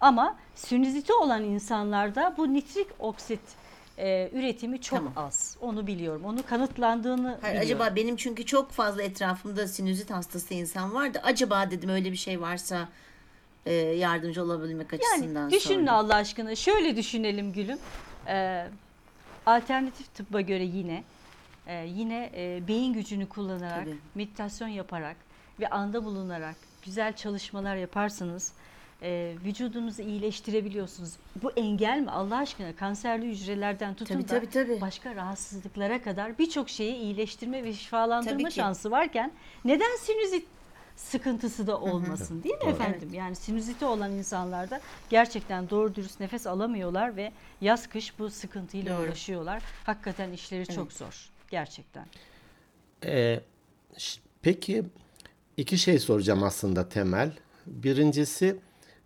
[0.00, 3.40] Ama sinüziti olan insanlarda bu nitrik oksit
[3.98, 5.12] e, üretimi çok Tamam.
[5.16, 5.56] az.
[5.60, 6.24] Onu biliyorum.
[6.24, 7.82] Onu kanıtlandığını Hayır, biliyorum.
[7.82, 11.20] acaba benim çünkü çok fazla etrafımda sinüzit hastası insan vardı.
[11.24, 12.88] Acaba dedim öyle bir şey varsa
[13.66, 15.94] e, yardımcı olabilmek açısından Yani düşünün sordum.
[15.94, 16.54] Allah aşkına.
[16.54, 17.78] Şöyle düşünelim gülüm.
[18.28, 18.66] Ee,
[19.46, 21.04] alternatif tıbba göre yine
[21.66, 23.96] e, yine e, beyin gücünü kullanarak, Tabii.
[24.14, 25.16] meditasyon yaparak
[25.60, 28.52] ve anda bulunarak güzel çalışmalar yaparsanız
[29.02, 31.16] e, vücudunuzu iyileştirebiliyorsunuz.
[31.42, 32.76] Bu engel mi Allah aşkına?
[32.76, 34.80] Kanserli hücrelerden tutun Tabii, da tabii, tabii.
[34.80, 39.32] başka rahatsızlıklara kadar birçok şeyi iyileştirme ve şifalandırma şansı varken
[39.64, 40.46] neden sinüzit
[40.96, 42.70] sıkıntısı da olmasın değil mi Doğru.
[42.70, 43.10] efendim?
[43.14, 49.06] Yani sinüziti olan insanlarda gerçekten doğru dürüst nefes alamıyorlar ve yaz kış bu sıkıntıyla Doğru.
[49.06, 49.62] uğraşıyorlar.
[49.84, 52.06] Hakikaten işleri çok zor gerçekten.
[53.04, 53.40] Ee,
[54.42, 54.84] peki
[55.56, 57.32] iki şey soracağım aslında temel.
[57.66, 58.56] Birincisi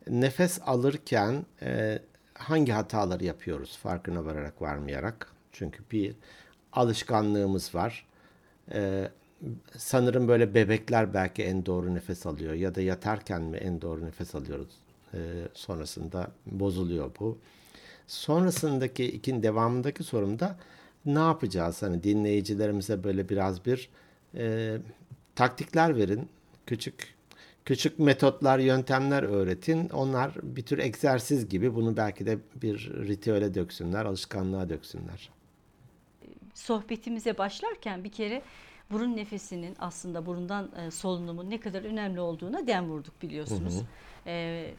[0.09, 1.99] nefes alırken e,
[2.35, 5.33] hangi hataları yapıyoruz farkına vararak varmayarak?
[5.53, 6.15] Çünkü bir
[6.73, 8.07] alışkanlığımız var.
[8.73, 9.09] Ee,
[9.77, 14.35] sanırım böyle bebekler belki en doğru nefes alıyor ya da yatarken mi en doğru nefes
[14.35, 14.75] alıyoruz.
[15.15, 15.19] E,
[15.55, 17.39] sonrasında bozuluyor bu.
[18.07, 20.57] Sonrasındaki ikin devamındaki sorumda
[21.07, 21.83] ne yapacağız?
[21.83, 23.89] Hani dinleyicilerimize böyle biraz bir
[24.35, 24.77] e,
[25.35, 26.29] taktikler verin.
[26.67, 27.17] Küçük
[27.67, 29.89] küçük metotlar, yöntemler öğretin.
[29.89, 35.31] Onlar bir tür egzersiz gibi bunu belki de bir ritüele döksünler, alışkanlığa döksünler.
[36.55, 38.43] Sohbetimize başlarken bir kere
[38.91, 43.75] burun nefesinin aslında burundan e, solunumun ne kadar önemli olduğuna den vurduk biliyorsunuz.
[43.75, 43.85] Hı hı.
[44.27, 44.71] E,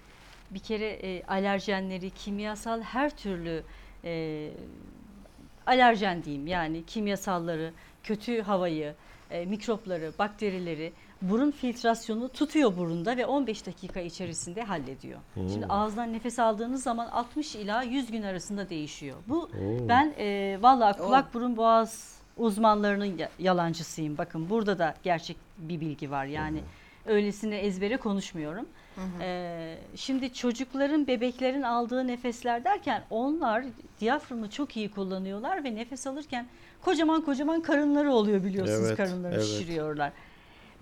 [0.52, 3.64] bir kere e, alerjenleri, kimyasal her türlü
[4.04, 4.50] e,
[5.68, 8.96] alerjen diyeyim yani kimyasalları, kötü havayı,
[9.32, 15.20] e, mikropları, bakterileri burun filtrasyonu tutuyor burunda ve 15 dakika içerisinde hallediyor.
[15.34, 15.50] Hmm.
[15.50, 19.18] Şimdi ağızdan nefes aldığınız zaman 60 ila 100 gün arasında değişiyor.
[19.28, 19.88] Bu oh.
[19.88, 24.18] ben e, vallahi kulak burun boğaz uzmanlarının yalancısıyım.
[24.18, 26.26] Bakın burada da gerçek bir bilgi var.
[26.26, 27.14] Yani hmm.
[27.14, 28.66] öylesine ezbere konuşmuyorum.
[28.98, 33.64] Hı Ee, şimdi çocukların, bebeklerin aldığı nefesler derken onlar
[34.00, 36.48] diyaframı çok iyi kullanıyorlar ve nefes alırken
[36.82, 38.88] kocaman kocaman karınları oluyor biliyorsunuz.
[38.88, 39.46] Evet, karınlarını evet.
[39.46, 40.12] şişiriyorlar.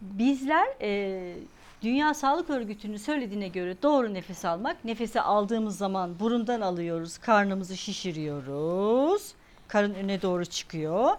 [0.01, 1.35] Bizler e,
[1.81, 9.33] Dünya Sağlık Örgütü'nün söylediğine göre doğru nefes almak, nefesi aldığımız zaman burundan alıyoruz, karnımızı şişiriyoruz,
[9.67, 11.11] karın öne doğru çıkıyor.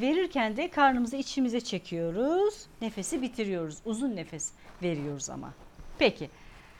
[0.00, 5.52] verirken de karnımızı içimize çekiyoruz, nefesi bitiriyoruz, uzun nefes veriyoruz ama.
[5.98, 6.30] Peki,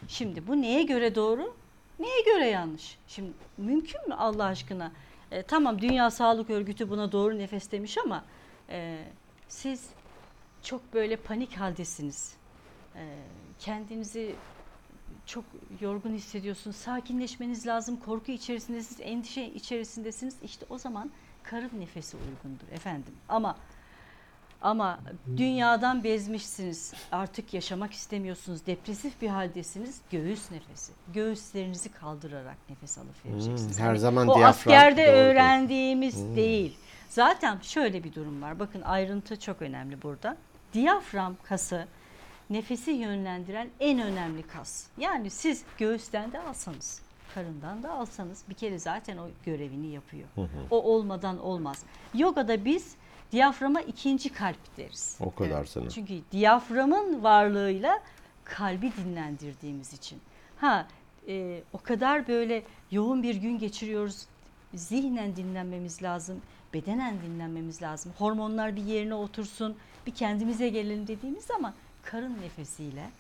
[0.08, 1.54] şimdi bu neye göre doğru,
[1.98, 2.98] neye göre yanlış?
[3.06, 4.92] Şimdi mümkün mü Allah aşkına?
[5.30, 8.24] E, tamam Dünya Sağlık Örgütü buna doğru nefes demiş ama
[8.68, 9.04] e,
[9.48, 9.88] siz
[10.62, 12.36] çok böyle panik haldesiniz.
[12.96, 13.16] Ee,
[13.58, 14.34] kendinizi
[15.26, 15.44] çok
[15.80, 16.76] yorgun hissediyorsunuz.
[16.76, 17.96] Sakinleşmeniz lazım.
[17.96, 20.36] Korku içerisindesiniz, endişe içerisindesiniz.
[20.42, 21.10] İşte o zaman
[21.42, 23.14] karın nefesi uygundur efendim.
[23.28, 23.56] Ama
[24.64, 24.98] ama
[25.36, 26.94] dünyadan bezmişsiniz.
[27.12, 28.66] Artık yaşamak istemiyorsunuz.
[28.66, 30.00] Depresif bir haldesiniz.
[30.10, 30.92] Göğüs nefesi.
[31.14, 33.78] Göğüslerinizi kaldırarak nefes alıp vereceksiniz.
[33.78, 35.18] Hmm, her zaman o askerde doğrudur.
[35.18, 36.36] öğrendiğimiz hmm.
[36.36, 36.76] değil.
[37.08, 38.58] Zaten şöyle bir durum var.
[38.58, 40.36] Bakın ayrıntı çok önemli burada.
[40.72, 41.86] Diyafram kası
[42.50, 44.86] nefesi yönlendiren en önemli kas.
[44.98, 47.02] Yani siz göğüsten de alsanız,
[47.34, 50.28] karından da alsanız bir kere zaten o görevini yapıyor.
[50.34, 50.46] Hı hı.
[50.70, 51.82] O olmadan olmaz.
[52.14, 52.94] Yogada biz
[53.32, 55.16] diyaframa ikinci kalp deriz.
[55.20, 55.90] O kadar sana.
[55.90, 58.00] Çünkü diyaframın varlığıyla
[58.44, 60.20] kalbi dinlendirdiğimiz için.
[60.60, 60.86] Ha
[61.28, 64.26] e, o kadar böyle yoğun bir gün geçiriyoruz.
[64.74, 66.40] Zihnen dinlenmemiz lazım,
[66.74, 68.12] bedenen dinlenmemiz lazım.
[68.18, 73.10] Hormonlar bir yerine otursun, bir kendimize gelelim dediğimiz zaman karın nefesiyle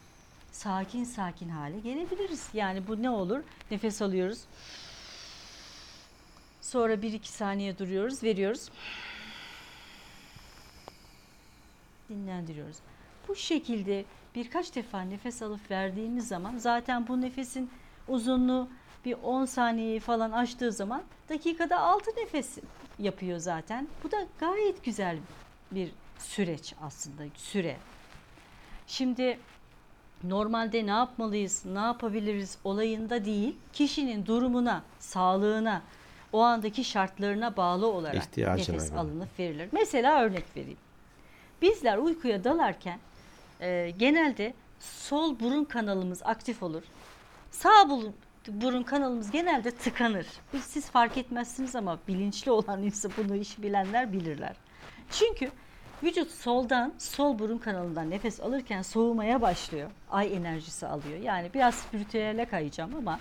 [0.52, 2.48] sakin sakin hale gelebiliriz.
[2.54, 3.40] Yani bu ne olur?
[3.70, 4.40] Nefes alıyoruz.
[6.60, 8.68] Sonra bir iki saniye duruyoruz, veriyoruz.
[12.08, 12.76] Dinlendiriyoruz.
[13.28, 17.70] Bu şekilde birkaç defa nefes alıp verdiğimiz zaman zaten bu nefesin
[18.08, 18.68] uzunluğu
[19.04, 22.58] bir 10 saniyeyi falan aştığı zaman dakikada 6 nefes
[22.98, 23.88] yapıyor zaten.
[24.04, 25.18] Bu da gayet güzel
[25.70, 27.76] bir süreç aslında süre.
[28.86, 29.38] Şimdi
[30.24, 35.82] normalde ne yapmalıyız, ne yapabiliriz olayında değil, kişinin durumuna, sağlığına,
[36.32, 39.00] o andaki şartlarına bağlı olarak İhtiyacına nefes göre.
[39.00, 39.68] alınıp verilir.
[39.72, 40.78] Mesela örnek vereyim.
[41.62, 42.98] Bizler uykuya dalarken
[43.60, 46.82] e, genelde sol burun kanalımız aktif olur.
[47.50, 48.14] Sağ burun,
[48.48, 50.26] burun kanalımız genelde tıkanır.
[50.62, 54.56] Siz fark etmezsiniz ama bilinçli olan insan bunu işi bilenler bilirler.
[55.10, 55.50] Çünkü
[56.04, 59.90] Vücut soldan, sol burun kanalından nefes alırken soğumaya başlıyor.
[60.10, 61.18] Ay enerjisi alıyor.
[61.18, 63.20] Yani biraz spiritüele kayacağım ama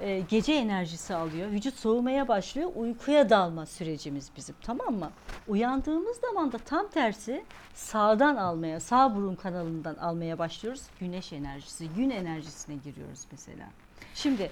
[0.00, 1.50] e, gece enerjisi alıyor.
[1.50, 2.70] Vücut soğumaya başlıyor.
[2.76, 5.10] Uykuya dalma sürecimiz bizim tamam mı?
[5.48, 10.82] Uyandığımız zaman da tam tersi sağdan almaya, sağ burun kanalından almaya başlıyoruz.
[11.00, 13.66] Güneş enerjisi, gün enerjisine giriyoruz mesela.
[14.14, 14.50] Şimdi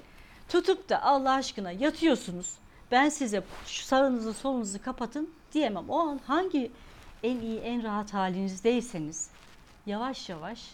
[0.48, 2.54] tutup da Allah aşkına yatıyorsunuz.
[2.90, 5.90] Ben size şu sağınızı solunuzu kapatın diyemem.
[5.90, 6.70] O an hangi
[7.22, 9.30] en iyi, en rahat halinizdeyseniz
[9.86, 10.70] yavaş yavaş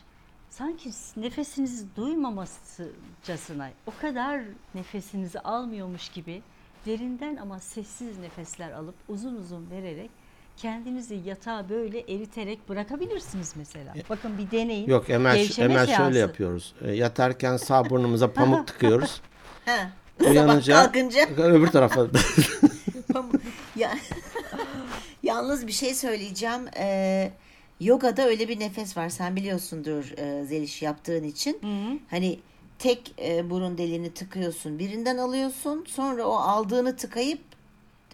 [0.52, 4.40] sanki nefesinizi duymamasıcasına o kadar
[4.74, 6.42] nefesinizi almıyormuş gibi
[6.86, 10.10] derinden ama sessiz nefesler alıp uzun uzun vererek
[10.56, 13.94] kendinizi yatağa böyle eriterek bırakabilirsiniz mesela.
[13.96, 14.88] E, Bakın bir deneyin.
[14.88, 16.74] Yok Emel, Emel şöyle yapıyoruz.
[16.84, 19.20] E, yatarken sağ burnumuza pamuk tıkıyoruz.
[20.20, 20.92] Uyanınca
[21.36, 22.06] öbür tarafa.
[23.12, 23.34] pamuk.
[23.76, 23.94] Ya.
[25.22, 26.68] Yalnız bir şey söyleyeceğim.
[26.76, 27.32] Ee,
[27.85, 29.09] yogada öyle bir nefes var.
[29.09, 31.59] Sen biliyorsundur e, Zeliş yaptığın için.
[31.62, 31.99] Hı hı.
[32.11, 32.38] Hani
[32.79, 34.79] tek e, burun deliğini tıkıyorsun.
[34.79, 35.85] Birinden alıyorsun.
[35.88, 37.40] Sonra o aldığını tıkayıp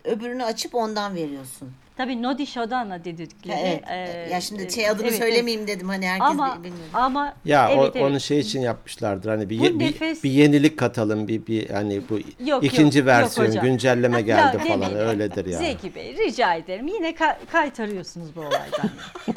[0.04, 1.72] öbürünü açıp ondan veriyorsun.
[1.98, 3.56] Tabii Nodi Shodana dedikleri.
[3.60, 3.82] Evet.
[3.90, 5.22] e, ya şimdi e, şey adını evet, evet.
[5.22, 6.84] söylemeyeyim dedim hani herkes Ama bilmiyor.
[6.92, 8.06] ama Ya o- evet, evet.
[8.10, 11.70] onu şey için yapmışlardır hani bir, Bu ye- bir, nefes- bir yenilik katalım bir bir
[11.70, 13.64] hani bu Yok, ikinci yok, versiyon yok hocam.
[13.66, 14.80] güncelleme Ya geldi demeyin.
[14.80, 15.58] falan öyledir ya.
[15.58, 16.86] Zeki Bey rica ederim.
[16.86, 18.90] Yine ka- kaytarıyorsunuz bu olaydan.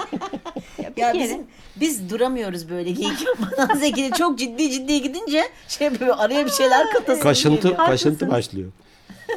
[0.78, 5.88] ya Ya kere bizim biz duramıyoruz böyle geyik yapmadan Zeki'yle çok ciddi ciddi gidince şey
[5.88, 7.86] yapıyor araya bir şeyler katasın Kaşıntı geliyor.
[7.88, 8.72] kaşıntı başlıyor.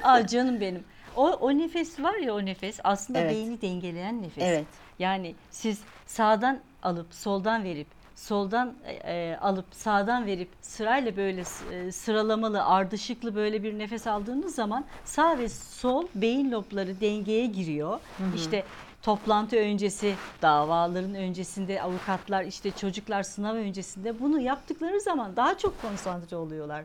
[0.02, 0.84] Aa canım benim.
[1.16, 3.30] O, o nefes var ya o nefes aslında Evet.
[3.30, 4.44] beyni dengeleyen nefes.
[4.44, 4.66] Evet.
[4.98, 12.64] Yani siz sağdan alıp soldan verip soldan e, alıp sağdan verip sırayla böyle e, sıralamalı
[12.64, 18.00] ardışıklı böyle bir nefes aldığınız zaman sağ ve sol beyin lobları dengeye giriyor.
[18.36, 18.64] İşte
[19.02, 26.36] toplantı öncesi, davaların öncesinde avukatlar, işte çocuklar sınav öncesinde bunu yaptıkları zaman daha çok konsantre
[26.36, 26.84] oluyorlar.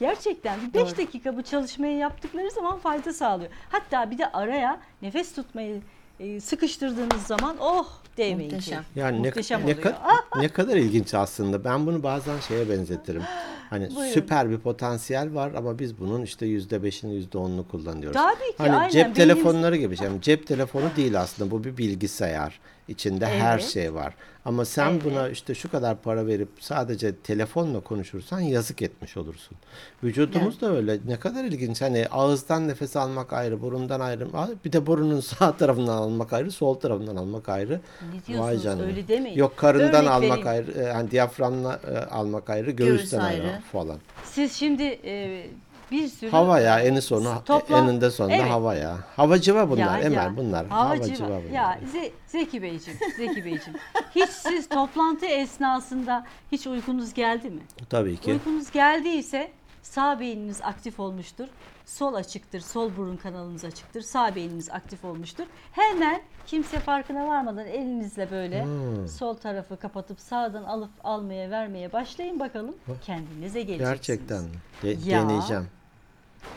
[0.00, 3.50] Gerçekten 5 dakika bu çalışmayı yaptıkları zaman fayda sağlıyor.
[3.68, 5.80] Hatta bir de araya nefes tutmayı
[6.20, 8.82] e, sıkıştırdığınız zaman oh değmeyin Muhteşem.
[8.82, 8.88] ki.
[8.96, 9.78] Yani ne, Muhteşem ne, oluyor.
[9.78, 11.64] ka- ne kadar ilginç aslında.
[11.64, 13.22] Ben bunu bazen şeye benzetirim.
[13.70, 14.12] Hani Buyurun.
[14.12, 18.20] süper bir potansiyel var ama biz bunun işte yüzde beşini yüzde onunu kullanıyoruz.
[18.22, 18.88] Tabii ki, Hani aynen.
[18.90, 19.96] cep Beynimiz- telefonları gibi.
[20.02, 22.60] Yani cep telefonu değil aslında bu bir bilgisayar.
[22.88, 23.68] İçinde her Evet.
[23.68, 24.14] şey var.
[24.44, 25.04] Ama sen Evet.
[25.04, 29.56] buna işte şu kadar para verip sadece telefonla konuşursan yazık etmiş olursun.
[30.04, 30.98] Vücudumuz da öyle.
[31.06, 31.80] Ne kadar ilginç.
[31.82, 34.28] Hani ağızdan nefes almak ayrı, burundan ayrı.
[34.64, 37.80] Bir de burunun sağ tarafından almak ayrı, sol tarafından almak ayrı.
[38.14, 38.62] Ne diyorsunuz?
[38.62, 38.86] canına.
[38.86, 39.38] Öyle demeyin.
[39.38, 40.46] Yok karından Örnek almak vereyim.
[40.76, 43.42] ayrı, e, hani diyaframla e, almak ayrı, Göğüs göğüsten ayrı.
[43.42, 43.60] ayrı.
[43.72, 43.96] falan.
[44.24, 45.46] Siz şimdi e,
[45.90, 48.50] bir sürü Hava ya eni sonu, Toplam- eninde sonunda Evet.
[48.50, 48.96] hava ya.
[49.16, 50.36] Havacıva bunlar, Ya, Emel ya.
[50.36, 50.66] bunlar.
[50.66, 51.40] Havacı Havacıva var.
[51.42, 51.52] bunlar.
[51.54, 53.78] Ya Ze- Zeki Beyciğim, Zeki Beyciğim.
[54.14, 57.60] Hiç siz toplantı esnasında hiç uykunuz geldi mi?
[57.90, 58.32] Tabii ki.
[58.32, 59.50] Uykunuz geldiyse
[59.82, 61.48] sağ beyniniz aktif olmuştur.
[61.86, 64.00] Sol açıktır, sol burun kanalınız açıktır.
[64.02, 65.44] Sağ beyniniz aktif olmuştur.
[65.72, 69.08] Hemen kimse farkına varmadan elinizle böyle Hmm.
[69.08, 72.74] sol tarafı kapatıp sağdan alıp almaya vermeye başlayın bakalım.
[73.06, 73.90] Kendinize geleceksiniz.
[73.90, 74.44] Gerçekten?
[74.82, 75.22] De- Ya.
[75.22, 75.66] deneyeceğim.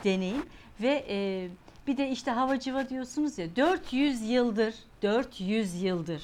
[0.04, 0.46] Deneyin
[0.82, 1.48] ve e,
[1.88, 6.22] bir de işte havacıva diyorsunuz ya 400 yıldır 400 yıldır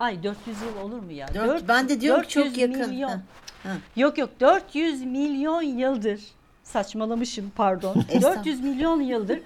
[0.00, 1.28] ay 400 yıl olur mu ya?
[1.34, 2.90] Dört- Dört- ben de diyorum ki çok 400 yakın.
[2.90, 3.22] milyon.
[3.96, 6.20] Yok yok 400 milyon yıldır
[6.62, 7.96] saçmalamışım pardon.
[8.08, 8.36] Estağfurullah.
[8.36, 9.40] 400 milyon yıldır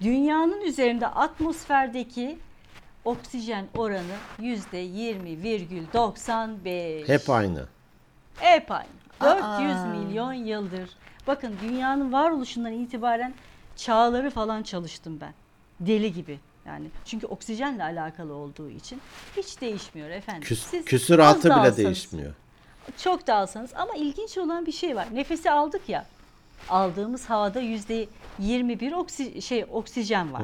[0.00, 2.38] dünyanın üzerinde atmosferdeki
[3.04, 7.08] oksijen oranı %20,95.
[7.08, 7.66] Hep aynı.
[8.36, 8.86] Hep aynı.
[9.20, 9.60] Aa.
[9.60, 10.90] 400 milyon yıldır.
[11.26, 13.34] Bakın dünyanın varoluşundan itibaren
[13.76, 15.34] çağları falan çalıştım ben.
[15.80, 16.38] Deli gibi.
[16.66, 19.00] Yani çünkü oksijenle alakalı olduğu için
[19.36, 20.42] hiç değişmiyor efendim.
[20.42, 22.34] Küs, Siz küsuratı bile alsanız, değişmiyor.
[22.98, 25.06] Çok da alsanız ama ilginç olan bir şey var.
[25.12, 26.06] Nefesi aldık ya.
[26.68, 28.06] Aldığımız havada yüzde
[28.38, 30.42] 21 oksi, şey oksijen var.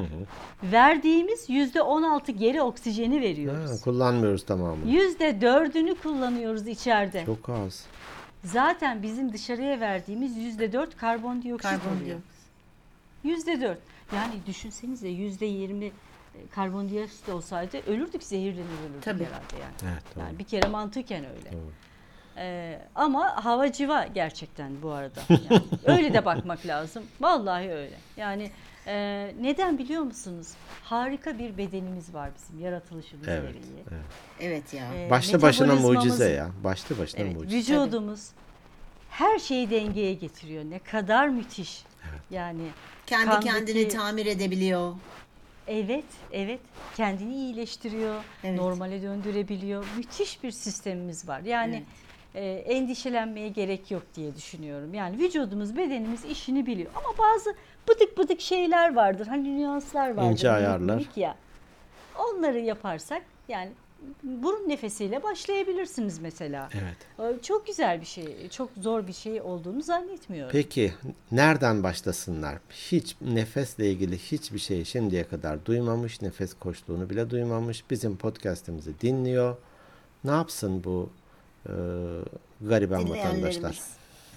[0.63, 3.71] Verdiğimiz yüzde 16 geri oksijeni veriyoruz.
[3.71, 4.91] Ha, kullanmıyoruz tamamını.
[4.91, 7.25] Yüzde dördünü kullanıyoruz içeride.
[7.25, 7.85] Çok az.
[8.43, 12.19] Zaten bizim dışarıya verdiğimiz yüzde dört karbondioksit oluyor.
[13.23, 13.79] Yüzde dört.
[14.15, 15.91] Yani düşünsenize yüzde yirmi e,
[16.51, 19.25] karbondioksit olsaydı ölürdük zehirlenir ölürdük Tabii.
[19.25, 19.93] herhalde yani.
[19.93, 20.23] Evet, doğru.
[20.23, 21.51] Yani bir kere mantıken öyle.
[21.51, 21.71] Doğru.
[22.39, 25.19] Ee, ama havacıva gerçekten bu arada.
[25.29, 27.03] Yani öyle de bakmak lazım.
[27.21, 27.95] Vallahi öyle.
[28.17, 28.51] Yani
[28.87, 30.47] e, neden biliyor musunuz?
[30.83, 33.63] Harika bir bedenimiz var bizim yaratılışımız Evet, gereği.
[33.91, 34.01] evet.
[34.39, 34.87] Evet ya.
[34.95, 36.49] Ee, Başlı başına mucize ya.
[36.63, 37.57] Başlı başına Evet, mucize.
[37.57, 38.27] vücudumuz
[39.09, 40.63] her şeyi dengeye getiriyor.
[40.69, 41.83] Ne kadar müthiş.
[42.31, 42.63] Yani
[43.07, 44.93] Kendi kandaki- kendini tamir edebiliyor.
[45.67, 46.59] evet, evet
[46.97, 48.59] kendini iyileştiriyor, Evet.
[48.59, 49.85] normale döndürebiliyor.
[49.97, 51.39] Müthiş bir sistemimiz var.
[51.41, 51.83] Yani e,
[52.45, 54.93] endişelenmeye gerek yok diye düşünüyorum.
[54.93, 56.91] Yani vücudumuz, bedenimiz işini biliyor.
[56.95, 57.55] Ama bazı
[57.89, 59.27] bıdık bıdık şeyler vardır.
[59.27, 60.31] Hani nüanslar vardır.
[60.31, 61.03] İnce minik ayarlar.
[61.15, 61.35] Ya.
[62.19, 63.71] Onları yaparsak yani
[64.23, 66.69] burun nefesiyle başlayabilirsiniz mesela.
[66.73, 67.35] Evet.
[67.37, 70.51] Ee, Çok güzel bir şey, çok zor bir şey olduğunu zannetmiyorum.
[70.51, 70.93] Peki
[71.31, 72.57] nereden başlasınlar?
[72.69, 77.83] Hiç nefesle ilgili hiçbir şey şimdiye kadar duymamış, nefes koçluğunu bile duymamış.
[77.89, 79.57] Bizim podcast'imizi dinliyor.
[80.23, 81.09] Ne yapsın bu
[81.67, 81.73] e,
[82.61, 83.81] gariban vatandaşlar?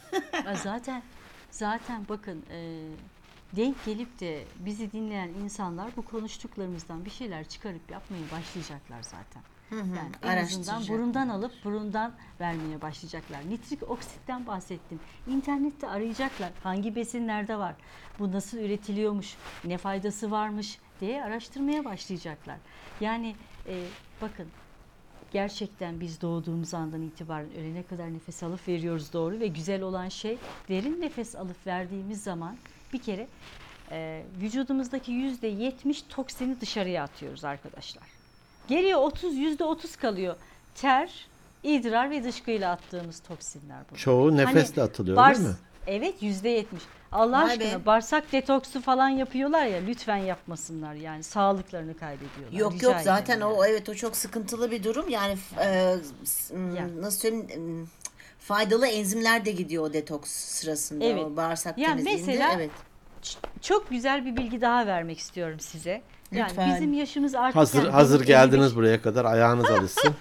[0.62, 1.02] Zaten
[1.50, 2.88] zaten bakın e,
[3.56, 9.42] denk gelip de bizi dinleyen insanlar bu konuştuklarımızdan bir şeyler çıkarıp yapmaya başlayacaklar zaten.
[9.70, 13.50] Yani en azından burundan alıp burundan vermeye başlayacaklar.
[13.50, 15.00] Nitrik oksitten bahsettim.
[15.26, 16.52] İnternette arayacaklar.
[16.62, 17.74] Hangi besin nerede var?
[18.18, 19.36] Bu nasıl üretiliyormuş?
[19.64, 22.56] Ne faydası varmış diye araştırmaya başlayacaklar.
[23.00, 23.84] Yani e,
[24.22, 24.46] bakın
[25.32, 30.38] gerçekten biz doğduğumuz andan itibaren ölene kadar nefes alıp veriyoruz doğru ve güzel olan şey
[30.68, 32.56] derin nefes alıp verdiğimiz zaman
[32.92, 33.26] bir kere
[33.90, 38.04] e, vücudumuzdaki yüzde yetmiş toksini dışarıya atıyoruz arkadaşlar.
[38.68, 40.36] Geriye 30 yüzde 30 kalıyor.
[40.74, 41.26] Ter,
[41.62, 43.98] idrar ve dışkıyla attığımız toksinler bunlar.
[44.00, 45.54] Çoğu nefesle atılıyor bars- değil mi?
[45.86, 46.82] Evet yüzde yetmiş.
[47.12, 47.86] Allah Vay aşkına be.
[47.86, 52.58] bağırsak detoksu falan yapıyorlar ya lütfen yapmasınlar yani sağlıklarını kaybediyorlar.
[52.58, 53.72] Yok Rica yok zaten ederim o yani.
[53.72, 55.08] evet o çok sıkıntılı bir durum.
[55.08, 56.86] Yani e, s- m, Ya.
[57.00, 57.88] nasıl söyleyeyim
[58.38, 61.24] faydalı enzimler de gidiyor o detoks sırasında Evet.
[61.24, 62.26] o bağırsak Ya temizliğinde.
[62.26, 62.70] mesela- evet.
[63.62, 66.02] Çok güzel bir bilgi daha vermek istiyorum size.
[66.32, 66.74] Yani Lütfen.
[66.74, 70.14] bizim yaşımız artık Hazır yani hazır geldiniz 55 buraya kadar ayağınız alışsın.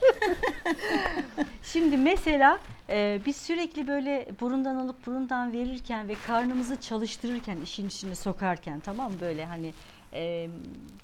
[1.62, 2.58] Şimdi mesela
[2.90, 9.12] e, biz sürekli böyle burundan alıp burundan verirken ve karnımızı çalıştırırken işin içine sokarken tamam
[9.20, 9.74] böyle hani
[10.12, 10.48] e,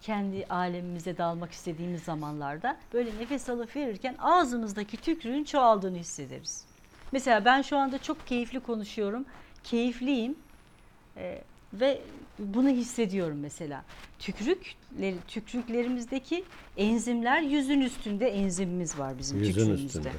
[0.02, 6.64] kendi alemimize dalmak istediğimiz zamanlarda böyle nefes alıp verirken ağzımızdaki tükrüğün çoğaldığını hissederiz.
[7.12, 9.24] Mesela ben şu anda çok keyifli konuşuyorum.
[9.64, 10.36] Keyifliyim.
[11.16, 12.00] E, ve
[12.38, 13.84] bunu hissediyorum mesela.
[14.18, 16.44] Tükrükleri, tükrüklerimizdeki
[16.76, 19.86] enzimler yüzün üstünde enzimimiz var bizim Yüzün tükrüğümüzde.
[19.86, 20.10] üstünde.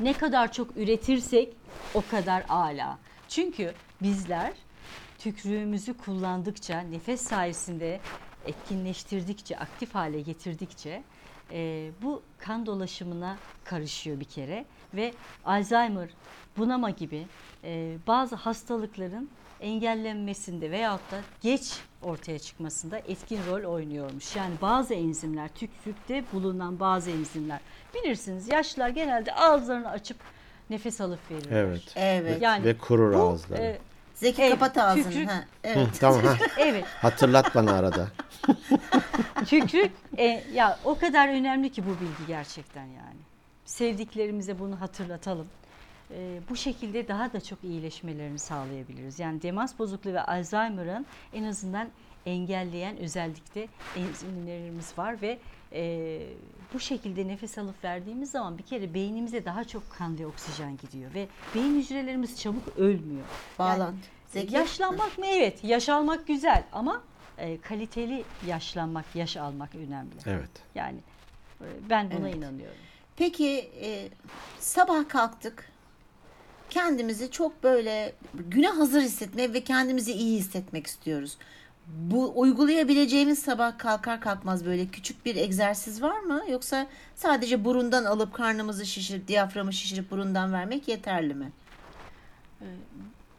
[0.00, 1.56] Ne kadar çok üretirsek
[1.94, 2.98] o kadar ala.
[3.28, 4.52] Çünkü bizler
[5.18, 8.00] tükrüğümüzü kullandıkça, nefes sayesinde
[8.44, 11.02] etkinleştirdikçe, aktif hale getirdikçe
[11.50, 16.08] e, bu kan dolaşımına karışıyor bir kere ve Alzheimer,
[16.56, 17.26] bunama gibi
[17.64, 19.30] e, bazı hastalıkların
[19.64, 21.72] engellenmesinde veyahut da geç
[22.02, 24.36] ortaya çıkmasında etkin rol oynuyormuş.
[24.36, 27.60] Yani bazı enzimler, tükrükte bulunan bazı enzimler.
[27.94, 30.16] Bilirsiniz yaşlılar genelde ağızlarını açıp
[30.70, 31.56] nefes alıp verirler.
[31.62, 31.82] Evet.
[31.96, 32.42] Evet.
[32.42, 33.62] Yani Ve kurur bu, ağızları.
[33.62, 33.78] e,
[34.14, 35.02] Zeki Evet, kapat ağzını.
[35.04, 35.88] tükrük- Ha, Hı, evet.
[36.00, 36.36] tamam ha.
[36.58, 38.08] evet Hatırlat bana arada.
[39.46, 43.20] tükrük e, ya o kadar önemli ki bu bilgi gerçekten yani.
[43.64, 45.46] Sevdiklerimize bunu hatırlatalım.
[46.10, 49.18] E, bu şekilde daha da çok iyileşmelerini sağlayabiliriz.
[49.18, 51.88] Yani demans bozukluğu ve Alzheimer'ın en azından
[52.26, 55.38] engelleyen özellikle enzimlerimiz var ve
[55.72, 56.20] e,
[56.74, 61.14] bu şekilde nefes alıp verdiğimiz zaman bir kere beynimize daha çok kan ve oksijen gidiyor
[61.14, 63.24] ve beyin hücrelerimiz çabuk ölmüyor.
[63.58, 64.08] Bağlantı.
[64.28, 64.54] Zeki.
[64.54, 65.26] Yaşlanmak mı?
[65.26, 65.64] Evet.
[65.64, 67.02] Yaş almak güzel ama
[67.38, 70.14] e, kaliteli yaşlanmak, yaş almak önemli.
[70.26, 70.50] Evet.
[70.74, 70.98] Yani
[71.60, 72.36] e, ben buna Evet.
[72.36, 72.76] inanıyorum.
[73.16, 74.08] Peki e,
[74.58, 75.73] sabah kalktık.
[76.70, 81.38] Kendimizi çok böyle güne hazır hissetmek ve kendimizi iyi hissetmek istiyoruz.
[81.86, 86.42] Bu uygulayabileceğimiz sabah kalkar kalkmaz böyle küçük bir egzersiz var mı?
[86.50, 91.52] Yoksa sadece burundan alıp karnımızı şişirip diyaframı şişirip burundan vermek yeterli mi?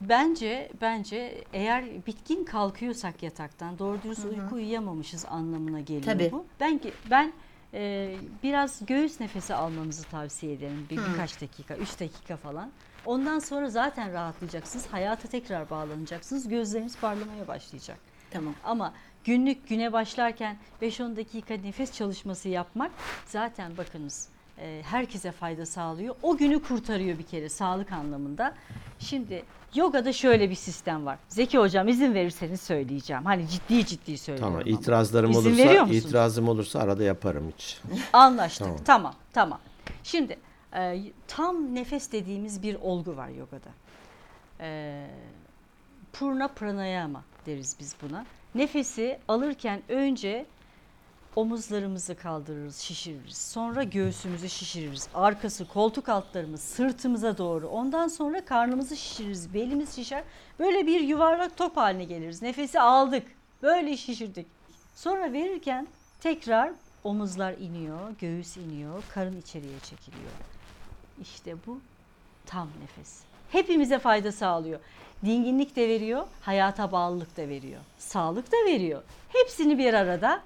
[0.02, 6.32] Bence bence eğer bitkin kalkıyorsak yataktan doğru dürüst uyku uyuyamamışız anlamına geliyor Tabii.
[6.32, 6.46] bu.
[6.60, 6.80] Ben
[7.12, 7.34] ben
[7.74, 10.88] e, biraz göğüs nefesi almamızı tavsiye ederim.
[10.90, 11.12] Bir, Hı.
[11.12, 12.70] birkaç dakika, 3 dakika falan.
[13.06, 14.88] Ondan sonra zaten rahatlayacaksınız.
[14.88, 16.48] Hayata tekrar bağlanacaksınız.
[16.48, 17.98] Gözleriniz parlamaya başlayacak.
[18.32, 18.54] Tamam.
[18.64, 22.92] Ama günlük güne başlarken 5-10 dakika nefes çalışması yapmak
[23.26, 26.16] zaten bakınız e, herkese fayda sağlıyor.
[26.22, 28.54] O günü kurtarıyor bir kere sağlık anlamında.
[29.00, 29.44] Şimdi
[29.76, 31.18] yogada şöyle bir sistem var.
[31.30, 33.26] Zeki hocam izin verirseniz söyleyeceğim.
[33.26, 34.54] Hani ciddi ciddi söylüyorum.
[34.54, 34.68] Tamam.
[34.68, 34.80] ama.
[34.80, 37.82] İtirazlarım İzin olursa veriyor itirazım olursa arada yaparım hiç.
[38.14, 38.68] Anlaştık.
[38.68, 38.82] Tamam.
[38.86, 39.14] Tamam.
[39.34, 39.60] Tamam.
[40.04, 40.38] Şimdi
[40.76, 43.70] e, tam nefes dediğimiz bir olgu var yogada.
[44.60, 45.08] E,
[46.14, 48.26] purna pranayama deriz biz buna.
[48.56, 50.46] Nefesi alırken önce
[51.36, 53.38] omuzlarımızı kaldırırız, şişiririz.
[53.38, 55.08] Sonra göğsümüzü şişiririz.
[55.14, 57.68] Arkası, koltuk altlarımız sırtımıza doğru.
[57.68, 60.24] Ondan sonra karnımızı şişiririz, belimiz şişer.
[60.60, 62.42] Böyle bir yuvarlak top haline geliriz.
[62.42, 63.28] Nefesi aldık,
[63.62, 64.48] böyle şişirdik.
[64.96, 65.88] Sonra verirken
[66.20, 66.72] tekrar
[67.04, 70.55] omuzlar iniyor, göğüs iniyor, karın içeriye çekiliyor.
[71.22, 71.80] İşte bu
[72.46, 73.20] tam nefes.
[73.52, 74.80] Hepimize fayda sağlıyor.
[75.26, 77.82] Dinginlik de veriyor, hayata bağlılık da veriyor.
[77.98, 79.04] Sağlık da veriyor.
[79.30, 80.42] Hepsini bir arada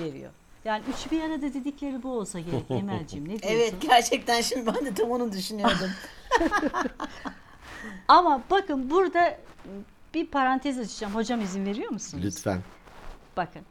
[0.00, 0.30] veriyor.
[0.64, 3.48] Yani üç bir arada dedikleri bu olsa gerek Emel'cim ne diyorsun?
[3.48, 5.90] Evet gerçekten şimdi ben de tam onu düşünüyordum.
[8.08, 9.38] Ama bakın burada
[10.14, 11.14] bir parantez açacağım.
[11.14, 12.24] Hocam izin veriyor musunuz?
[12.24, 12.62] Lütfen.
[13.36, 13.62] Bakın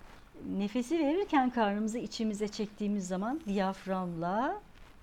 [0.58, 4.62] nefesi verirken karnımızı içimize çektiğimiz zaman diyaframla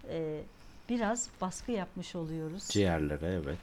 [0.09, 0.40] e,
[0.89, 2.68] biraz baskı yapmış oluyoruz.
[2.68, 3.59] Ciğerlere evet.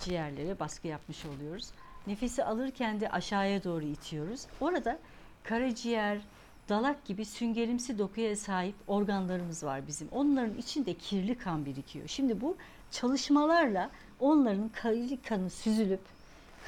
[0.00, 1.70] ciğerlere baskı yapmış oluyoruz.
[2.06, 4.46] Nefesi alırken de aşağıya doğru itiyoruz.
[4.60, 4.98] Orada
[5.42, 6.18] karaciğer,
[6.68, 10.08] dalak gibi süngerimsi dokuya sahip organlarımız var bizim.
[10.08, 12.08] Onların içinde kirli kan birikiyor.
[12.08, 12.56] Şimdi bu
[12.90, 13.90] çalışmalarla
[14.20, 16.00] onların kirli kanı süzülüp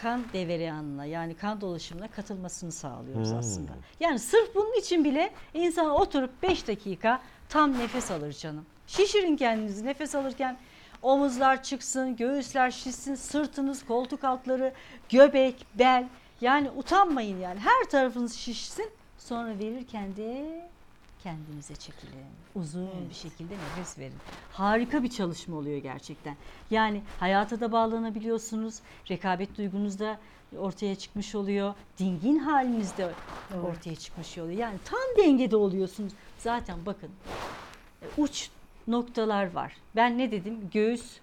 [0.02, 3.38] kan devereyanına yani kan dolaşımına katılmasını sağlıyoruz Hmm.
[3.38, 3.72] aslında.
[4.00, 8.66] Yani sırf bunun için bile insan oturup 5 dakika tam nefes alır canım.
[8.86, 10.58] Şişirin kendinizi nefes alırken
[11.02, 14.72] omuzlar çıksın, göğüsler şişsin, sırtınız, koltuk altları,
[15.08, 16.08] göbek, bel
[16.40, 17.60] Yani utanmayın yani.
[17.60, 18.90] Her tarafınız şişsin.
[19.18, 20.60] Sonra verirken de
[21.22, 22.24] kendinize çekilin.
[22.54, 24.16] Uzun bir şekilde nefes verin.
[24.52, 26.36] Harika bir çalışma oluyor gerçekten.
[26.70, 28.80] Yani hayata da bağlanabiliyorsunuz.
[29.10, 30.18] Rekabet duygunuz da
[30.58, 31.74] ortaya çıkmış oluyor.
[31.98, 33.10] Dingin haliniz de
[33.62, 34.58] ortaya çıkmış oluyor.
[34.58, 36.12] Yani tam dengede oluyorsunuz.
[36.44, 37.10] Zaten bakın
[38.02, 38.50] e, uç
[38.86, 39.76] noktalar var.
[39.96, 40.70] Ben ne dedim?
[40.72, 41.18] Göğüs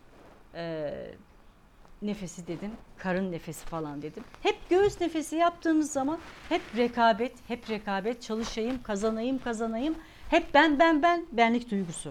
[0.56, 0.94] e,
[2.02, 2.72] nefesi dedim.
[2.98, 4.24] Karın nefesi falan dedim.
[4.44, 6.20] Hep göğüs nefesi yaptığımız zaman
[6.50, 9.96] hep rekabet, hep rekabet, çalışayım, kazanayım, kazanayım.
[10.30, 12.10] Hep ben ben ben benlik duygusu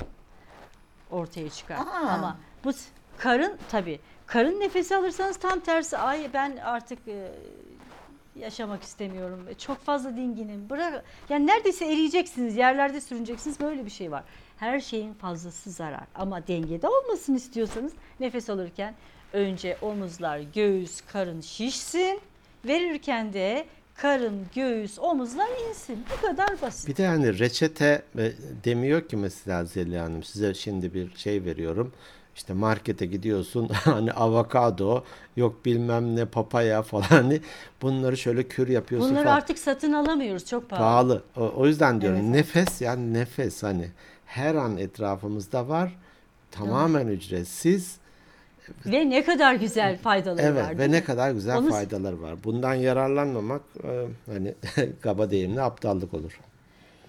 [1.11, 1.77] ortaya çıkar.
[1.77, 2.09] Aa.
[2.09, 2.71] Ama bu
[3.19, 7.33] karın tabii karın nefesi alırsanız tam tersi ay ben artık e,
[8.37, 9.47] yaşamak istemiyorum.
[9.59, 10.71] Çok fazla dinginim.
[10.71, 13.61] Bırak yani neredeyse eriyeceksiniz, yerlerde sürüneceksiniz.
[13.61, 14.25] Böyle bir şey var.
[14.57, 16.05] Her şeyin fazlası zarar.
[16.15, 18.95] Ama dengede olmasını istiyorsanız nefes alırken
[19.33, 22.21] önce omuzlar, göğüs, karın şişsin.
[22.65, 26.05] Verirken de karın, göğüs, omuzlar insin.
[26.17, 26.89] Bu kadar basit.
[26.89, 28.33] Bir de yani reçete e,
[28.65, 31.93] demiyor ki mesela Zeliha Hanım size şimdi bir şey veriyorum.
[32.37, 35.05] İşte markete gidiyorsun hani avokado
[35.37, 37.41] yok bilmem ne papaya falan hani
[37.83, 39.37] bunları şöyle kür yapıyorsun Bunları falan.
[39.37, 40.47] artık satın alamıyoruz.
[40.47, 41.23] Çok pahalı.
[41.37, 41.47] Pahalı.
[41.51, 42.29] O, o yüzden diyorum Evet.
[42.35, 43.89] nefes yani nefes hani
[44.27, 45.97] her an etrafımızda var.
[46.51, 47.97] Tamamen ücretsiz.
[48.87, 50.75] Ve ne kadar güzel faydaları Evet var.
[50.75, 51.05] ve değil ne mi?
[51.05, 52.35] kadar güzel Onu- faydaları var.
[52.45, 54.55] Bundan yararlanmamak e, hani
[55.01, 56.41] kaba deyimle aptallık olur.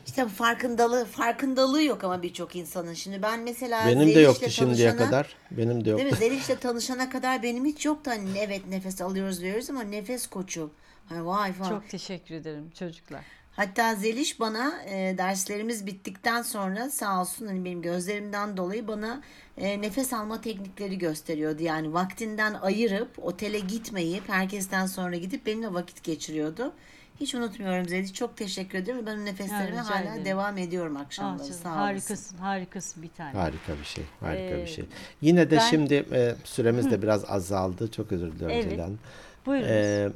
[0.07, 2.93] İşte farkındalığı, farkındalığı yok ama birçok insanın.
[2.93, 5.35] Şimdi ben mesela Benim de Zeliş'le yoktu şimdiye tanışana- kadar.
[5.51, 5.99] Benim de yok.
[5.99, 6.17] Değil mi?
[6.17, 8.11] Zeliş'le tanışana kadar benim hiç yoktu.
[8.11, 10.71] Hani evet nefes alıyoruz veriyoruz ama nefes koçu.
[11.09, 11.69] Hani vay falan.
[11.69, 13.21] Çok teşekkür ederim çocuklar.
[13.51, 19.21] Hatta Zeliş bana e, derslerimiz bittikten sonra sağ olsun hani benim gözlerimden dolayı bana
[19.57, 21.63] e, nefes alma teknikleri gösteriyordu.
[21.63, 26.73] Yani vaktinden ayırıp otele gitmeyip herkesten sonra gidip benimle vakit geçiriyordu.
[27.21, 28.13] Hiç unutmuyorum Zeliş.
[28.13, 29.05] Çok teşekkür ederim.
[29.05, 30.25] Ben nefeslerime Ha, hala ederim.
[30.25, 31.37] devam ediyorum Ah akşamları.
[31.47, 31.79] canım, Sağ olasın.
[31.81, 33.31] harikasın, harikasın bir tane.
[33.31, 34.03] Harika bir şey.
[34.19, 34.85] Harika Ee, bir şey.
[35.21, 37.91] Yine de ben- şimdi e, süremiz de biraz azaldı.
[37.91, 38.69] Çok özür diliyorum Evet.
[38.69, 38.97] Ceylan.
[39.45, 39.67] Buyurun.
[39.69, 40.09] Ee,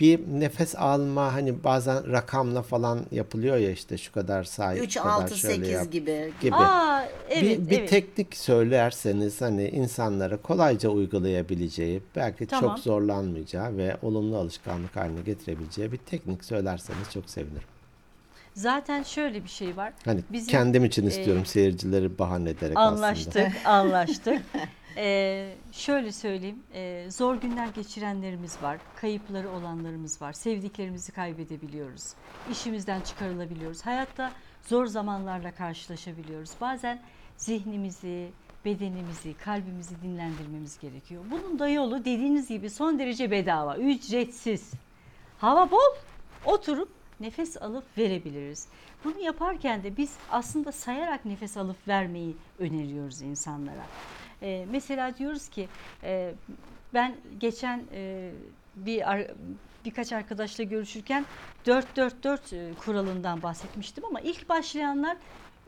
[0.00, 5.02] bir nefes alma hani bazen rakamla falan yapılıyor ya işte şu kadar say, 3, şu
[5.02, 6.32] kadar 6, şöyle 8 yap gibi.
[6.40, 6.54] gibi.
[6.54, 7.90] Aa, evet, bir, bir evet.
[7.90, 12.70] teknik söylerseniz hani insanlara kolayca uygulayabileceği, belki Tamam.
[12.70, 17.68] çok zorlanmayacağı ve olumlu alışkanlık haline getirebileceği bir teknik söylerseniz çok sevinirim.
[18.54, 19.92] Zaten şöyle bir şey var.
[20.04, 23.06] Hani Bizim, kendim için e, istiyorum seyircileri bahane ederek aslında.
[23.06, 24.42] Anlaştık, anlaştık.
[24.96, 32.14] Ee, şöyle söyleyeyim, e, zor günler geçirenlerimiz var, kayıpları olanlarımız var, sevdiklerimizi kaybedebiliyoruz,
[32.50, 34.32] işimizden çıkarılabiliyoruz, hayatta
[34.68, 36.50] zor zamanlarla karşılaşabiliyoruz.
[36.60, 37.02] Bazen
[37.36, 38.30] zihnimizi,
[38.64, 41.24] bedenimizi, kalbimizi dinlendirmemiz gerekiyor.
[41.30, 44.70] Bunun da yolu dediğiniz gibi son derece bedava, ücretsiz.
[45.38, 45.96] Hava bol,
[46.44, 46.88] oturup
[47.20, 48.68] nefes alıp verebiliriz.
[49.04, 53.86] Bunu yaparken de biz aslında sayarak nefes alıp vermeyi öneriyoruz insanlara.
[54.42, 55.68] Ee, mesela diyoruz ki
[56.02, 56.34] e,
[56.94, 58.30] ben geçen e,
[58.76, 59.30] bir ar-
[59.84, 61.26] birkaç arkadaşla görüşürken
[61.66, 65.16] 4-4-4 e, kuralından bahsetmiştim ama ilk başlayanlar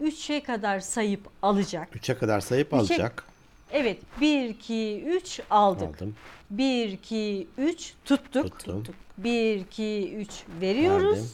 [0.03, 1.97] 3'e kadar sayıp alacak.
[1.97, 3.25] Üçe kadar sayıp Üçe- alacak.
[3.73, 5.97] Evet 1 2 3 aldık.
[5.97, 6.17] Aldım.
[6.51, 8.59] 1 2 3 tuttuk.
[8.59, 8.95] Tuttum.
[9.19, 11.19] 1 2 3 veriyoruz.
[11.19, 11.31] Verdim.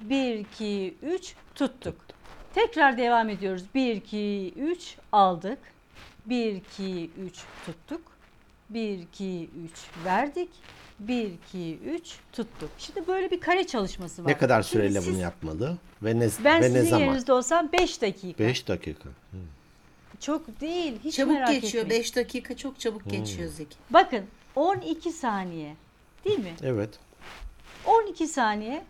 [0.00, 1.96] 1 2 3 tuttuk.
[2.54, 3.62] Tekrar devam ediyoruz.
[3.74, 5.58] 1 2 3 aldık.
[6.26, 7.34] 1 2 3
[7.66, 8.00] tuttuk.
[8.70, 9.70] 1 2 3
[10.04, 10.48] verdik.
[10.98, 12.70] 1 2 3 tuttuk.
[12.78, 14.30] Şimdi böyle bir kare çalışması var.
[14.30, 17.04] Ne kadar Şimdi süreyle siz- bunu yapmalı ve ne Ben ve sizin ne zaman?
[17.06, 18.44] yerinizde olsam 5 dakika.
[18.44, 19.08] 5 dakika.
[20.20, 20.92] Çok değil.
[21.04, 21.84] Hiç Çabuk merak geçiyor.
[21.84, 22.02] etmeyin.
[22.04, 23.76] 5 dakika çok çabuk geçiyor Zeki.
[23.90, 24.24] Bakın
[24.56, 25.76] 12 saniye.
[26.24, 26.52] Değil mi?
[26.62, 26.90] Evet.
[27.86, 28.84] 12 saniye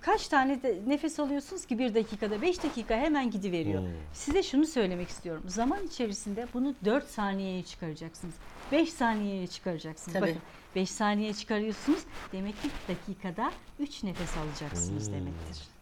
[0.00, 3.82] kaç tane de nefes alıyorsunuz ki bir dakikada 5 dakika hemen gidiveriyor.
[3.82, 3.88] Hmm.
[4.12, 5.42] Size şunu söylemek istiyorum.
[5.46, 8.34] Zaman içerisinde bunu 4 saniyeye çıkaracaksınız.
[8.72, 10.18] 5 saniyeye çıkaracaksınız.
[10.18, 10.28] Tabii.
[10.30, 10.42] Bakın
[10.74, 12.00] 5 saniye çıkarıyorsunuz.
[12.32, 15.74] Demek ki dakikada 3 nefes alacaksınız demektir.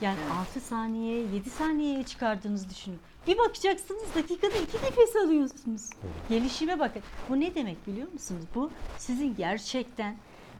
[0.00, 2.98] Yani 6 saniye, 7 saniyeye çıkardığınızı düşünün.
[3.26, 5.90] Bir bakacaksınız dakikada 2 nefes alıyorsunuz.
[6.28, 7.02] Gelişime bakın.
[7.28, 8.44] Bu ne demek biliyor musunuz?
[8.54, 10.16] Bu sizin gerçekten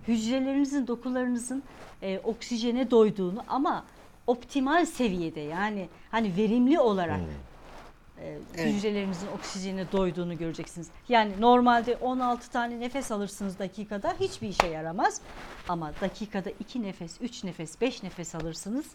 [0.09, 1.62] hücrelerinizin, dokularınızın
[2.03, 3.84] e, oksijene doyduğunu ama
[4.26, 8.74] optimal seviyede yani hani verimli olarak e, Evet.
[8.74, 10.88] hücrelerinizin oksijene doyduğunu göreceksiniz.
[11.09, 15.20] Yani normalde 16 tane nefes alırsınız dakikada hiçbir işe yaramaz.
[15.68, 18.86] Ama dakikada 2 nefes, 3 nefes, 5 nefes alırsınız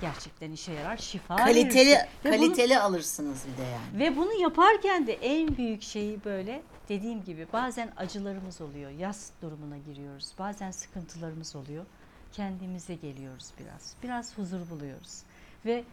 [0.00, 0.96] gerçekten işe yarar.
[0.96, 1.90] Şifa Kaliteli.
[1.90, 3.98] Ve bunu- kaliteli alırsınız bir de yani.
[4.04, 8.90] ve bunu yaparken de en büyük şeyi böyle dediğim gibi bazen acılarımız oluyor.
[8.90, 10.32] Yas durumuna giriyoruz.
[10.38, 11.86] Bazen sıkıntılarımız oluyor.
[12.32, 13.94] Kendimize geliyoruz biraz.
[14.02, 15.22] Biraz huzur buluyoruz.
[15.64, 15.84] Ve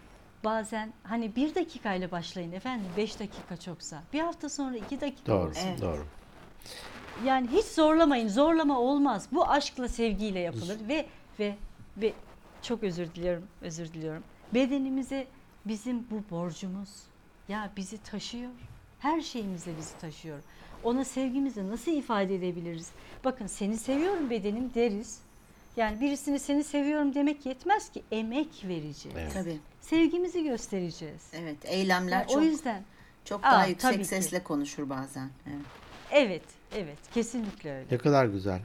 [0.44, 4.04] bazen hani bir dakikayla başlayın efendim beş dakika çoksa.
[4.14, 5.68] Bir hafta sonra iki dakika Doğru, olsun.
[5.68, 5.82] Evet.
[5.82, 6.06] doğru.
[7.26, 8.28] Yani hiç zorlamayın.
[8.28, 9.28] Zorlama olmaz.
[9.32, 11.06] Bu aşkla, sevgiyle yapılır ve
[11.40, 11.56] ve
[11.98, 12.14] ve
[12.62, 14.24] çok özür diliyorum, özür diliyorum.
[14.54, 15.28] Bedenimize
[15.66, 16.90] bizim bu borcumuz
[17.50, 18.52] ya bizi taşıyor.
[19.00, 20.40] Her şeyimizle bizi taşıyor.
[20.86, 22.90] Ona sevgimizi nasıl ifade edebiliriz?
[23.24, 25.20] Bakın seni seviyorum bedenim deriz.
[25.78, 29.18] Yani birisini seni seviyorum demek yetmez ki emek vereceğiz.
[29.20, 29.34] Evet.
[29.34, 29.58] Tabii.
[29.82, 31.22] Sevgimizi göstereceğiz.
[31.34, 31.58] Evet.
[31.64, 32.84] Eylemler Yani çok o yüzden
[33.26, 34.06] çok Aa, daha tabii yüksek ki.
[34.06, 35.30] sesle konuşur bazen.
[35.48, 35.58] Evet.
[36.12, 36.44] evet,
[36.76, 37.86] evet kesinlikle öyle.
[37.92, 38.60] Ne kadar güzel.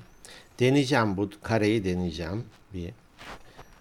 [0.60, 2.44] Deneyeceğim bu kareyi deneyeceğim.
[2.74, 2.90] Bir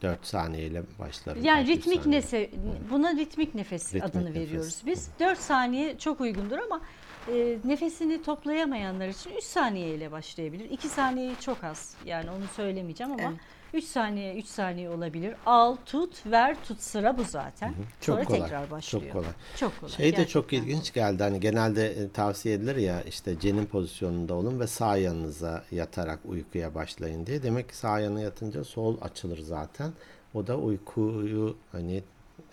[0.02, 1.44] 4 saniyeyle başlarım.
[1.44, 2.50] Yani ritmik nese,
[2.92, 4.42] buna ritmik nefes Ritmik adını nefes.
[4.42, 5.08] veriyoruz biz.
[5.20, 6.82] 4 saniye çok uygundur ama
[7.28, 10.70] e, nefesini toplayamayanlar için 3 saniye ile başlayabilir.
[10.70, 11.94] 2 saniye çok az.
[12.06, 13.40] Yani onu söylemeyeceğim ama Evet.
[13.74, 15.36] 3 saniye 3 saniye olabilir.
[15.46, 17.74] Al, tut, ver, tut sıra bu zaten.
[18.02, 18.42] Çok Sonra kolay.
[18.42, 19.04] tekrar başlıyor.
[19.06, 19.32] Çok kolay.
[19.58, 19.94] Çok kolay.
[19.94, 21.24] Şey de çok ilginç geldi.
[21.24, 26.76] Hani genelde e, tavsiye edilir ya işte cenin pozisyonunda olun ve sağ yanınıza yatarak uykuya
[26.76, 27.44] başlayın diye.
[27.44, 29.92] Demek ki sağ yana yatınca sol açılır zaten.
[30.34, 32.04] O da uykuyu hani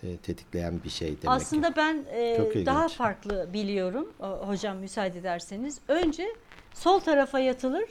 [0.03, 1.29] e, tetikleyen bir şey demek ki.
[1.29, 4.13] Aslında ben e, Çok daha farklı biliyorum.
[4.19, 5.79] Hocam müsaade ederseniz.
[5.87, 6.27] Önce
[6.73, 7.89] sol tarafa yatılır.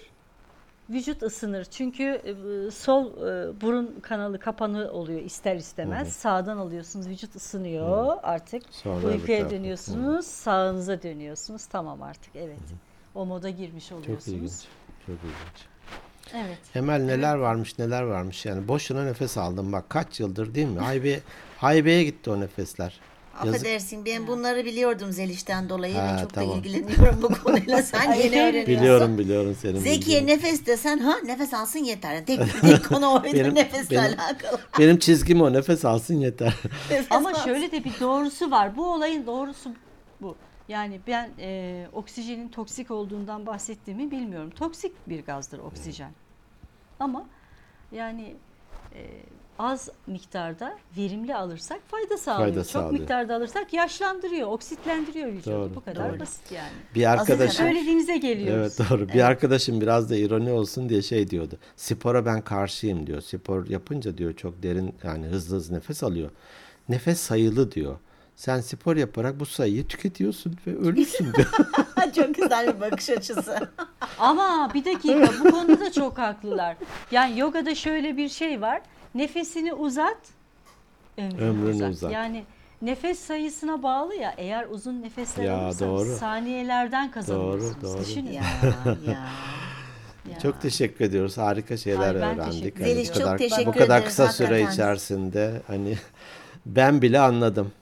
[0.90, 1.64] Vücut ısınır.
[1.64, 6.12] Çünkü e, sol e, burun kanalı kapanı oluyor ister istemez.
[6.12, 7.08] Sağdan alıyorsunuz.
[7.08, 8.62] Vücut ısınıyor artık.
[8.70, 10.26] Sonra Uykuya dönüyorsunuz.
[10.26, 11.66] Sağınıza dönüyorsunuz.
[11.66, 12.58] Tamam artık evet.
[13.14, 14.36] O moda girmiş Çok oluyorsunuz.
[14.36, 14.60] ilginç.
[15.06, 15.75] Çok ilginç.
[16.34, 16.58] Evet.
[16.74, 20.78] Emel neler varmış neler varmış yani boşuna nefes aldım bak kaç yıldır değil mi?
[20.80, 21.20] Haybe,
[21.58, 23.00] haybeye gitti o nefesler.
[23.44, 23.54] Yazık.
[23.60, 26.50] Affedersin ben bunları biliyordum Zeliş'ten dolayı ve Ha, çok tamam.
[26.50, 27.82] da ilgileniyorum bu konuyla.
[27.82, 28.66] Sen yeni öğreniyorsun.
[28.76, 30.26] Biliyorum biliyorum senin Zekiye bildiğini.
[30.38, 32.26] nefes desen ha nefes alsın yeter.
[32.26, 34.60] Tek, tek konu oydu Benim- nefesle benim- alakalı.
[34.78, 36.54] Benim çizgim o nefes alsın yeter.
[36.90, 37.44] Nefes Ama alsın.
[37.44, 38.76] şöyle de bir doğrusu var.
[38.76, 39.70] Bu olayın doğrusu
[40.22, 40.36] bu.
[40.68, 44.50] Yani ben e, oksijenin toksik olduğundan bahsettiğimi bilmiyorum.
[44.50, 46.10] Toksik bir gazdır oksijen.
[47.00, 47.26] Ama
[47.92, 48.34] yani
[48.94, 49.00] e,
[49.58, 52.48] az miktarda verimli alırsak fayda sağlıyor.
[52.48, 53.00] Fayda Çok sağlıyor.
[53.00, 55.54] miktarda alırsak yaşlandırıyor, oksitlendiriyor vücudu.
[55.54, 56.20] Doğru, Bu kadar doğru.
[56.20, 56.72] basit yani.
[56.94, 58.76] Bir arkadaşım Söylediğinize geliyoruz.
[58.78, 59.08] Evet doğru.
[59.08, 61.58] Bir arkadaşım biraz da ironi olsun diye şey diyordu.
[61.76, 63.20] Spora ben karşıyım diyor.
[63.20, 66.30] Spor yapınca diyor çok derin yani hızlı hızlı nefes alıyor.
[66.88, 67.98] Nefes sayılı diyor.
[68.36, 71.50] Sen spor yaparak bu sayıyı tüketiyorsun ve ölürsün diyor.
[72.16, 73.68] Çok güzel bir bakış açısı.
[74.18, 76.76] Ama bir dakika bu konuda çok haklılar.
[77.10, 78.80] Yani yogada şöyle bir şey var.
[79.14, 80.16] Nefesini uzat,
[81.18, 81.90] ömrünü, Ömrünü uzat.
[81.92, 82.12] uzat.
[82.12, 82.44] Yani
[82.82, 84.34] nefes sayısına bağlı ya.
[84.38, 86.16] Eğer uzun nefesler Ya, alırsanız doğru.
[86.16, 87.82] saniyelerden kazanıyorsunuz.
[87.82, 88.00] doğru.
[88.00, 88.32] Düşünün.
[88.32, 88.42] ya
[89.06, 89.26] ya.
[90.32, 90.38] Ya.
[90.42, 91.38] Çok teşekkür ediyoruz.
[91.38, 92.80] Harika şeyler Ay, öğrendik.
[92.80, 94.72] Hani Zeliş, bu çok kadar, teşekkür bu kadar kısa süre hakikaten.
[94.72, 95.98] içerisinde hani
[96.66, 97.72] ben bile anladım.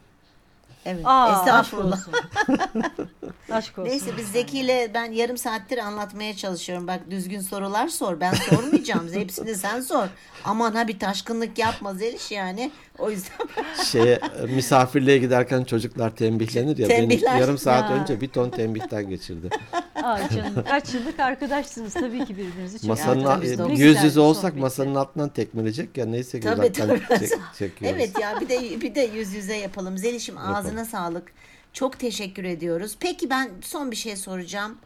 [0.85, 1.07] Evet.
[1.07, 1.99] Aa, aşk Estağfurullah.
[1.99, 2.15] olsun.
[3.51, 3.91] aşk olsun.
[3.91, 6.87] Neyse biz Zeki ile ben yarım saattir anlatmaya çalışıyorum.
[6.87, 8.21] Bak düzgün sorular sor.
[8.21, 9.09] Ben sormayacağım.
[9.13, 10.07] Hepsini sen sor.
[10.45, 12.71] Aman ha bir taşkınlık yapma Zeliş yani.
[12.99, 13.37] O yüzden
[13.85, 14.21] Şeye
[14.55, 16.89] misafirliğe giderken çocuklar tembihlenir ya.
[16.89, 17.31] Tembihler.
[17.31, 17.97] Benim yarım saat Ya.
[17.97, 19.49] önce bir ton tembihten geçirdi.
[19.95, 24.57] Aa, canım, kaç yıllık arkadaşsınız tabii ki birbirinizi çok Masanın o- Ne yüz yüze olsak
[24.57, 27.01] masanın altından tekmeleyecek ya neyse ki Tabii, tabii.
[27.09, 27.99] çek- çekiyoruz.
[28.01, 29.99] Evet ya bir de bir de yüz yüze yapalım.
[29.99, 31.33] Zeliş'im ağzına sağlık.
[31.73, 32.97] Çok teşekkür ediyoruz.
[33.01, 34.79] Peki ben son bir şey soracağım.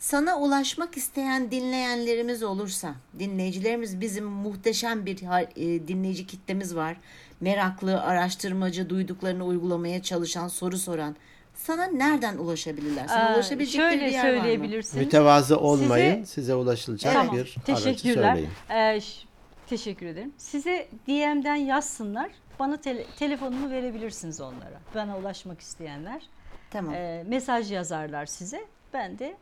[0.00, 5.18] Sana ulaşmak isteyen dinleyenlerimiz olursa, dinleyicilerimiz bizim muhteşem bir
[5.56, 6.96] e, dinleyici kitlemiz var.
[7.40, 11.16] Meraklı, araştırmacı, duyduklarını uygulamaya çalışan, soru soran.
[11.54, 13.06] Sana nereden ulaşabilirler?
[13.08, 14.36] Sana Aa, ulaşabilecekleri bir şöyle yer var mı?
[14.40, 15.04] söyleyebilirsiniz.
[15.04, 16.24] Mütevazı olmayın.
[16.24, 17.34] Size, ulaşılacak Tamam.
[17.36, 18.34] bir aracı Teşekkürler.
[18.34, 18.50] söyleyin.
[18.96, 19.26] Ee, ş-
[19.66, 20.32] teşekkür ederim.
[20.36, 22.30] Size DM'den yazsınlar.
[22.58, 24.80] Bana tele- telefonumu verebilirsiniz onlara.
[24.94, 26.22] Bana ulaşmak isteyenler.
[26.70, 26.94] Tamam.
[26.94, 28.64] Ee, mesaj yazarlar size.
[28.94, 29.36] Ben de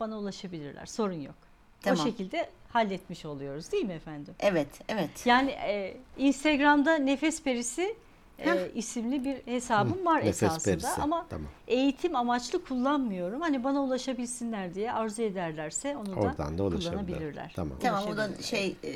[0.00, 0.86] bana ulaşabilirler.
[0.86, 1.34] Sorun yok.
[1.82, 2.00] Tamam.
[2.00, 4.34] O şekilde halletmiş oluyoruz değil mi efendim?
[4.40, 5.10] Evet, evet.
[5.26, 7.96] Yani e, Instagram'da Nefes Perisi
[8.38, 11.02] e, isimli bir hesabım var Nefes esasında perisi.
[11.02, 11.46] ama Tamam.
[11.68, 13.40] eğitim amaçlı kullanmıyorum.
[13.40, 17.02] Hani bana ulaşabilsinler diye arzu ederlerse onu da, Oradan da ulaşabilirler.
[17.04, 17.52] kullanabilirler.
[17.56, 17.78] Tamam.
[17.82, 18.92] Tamam o da şey e,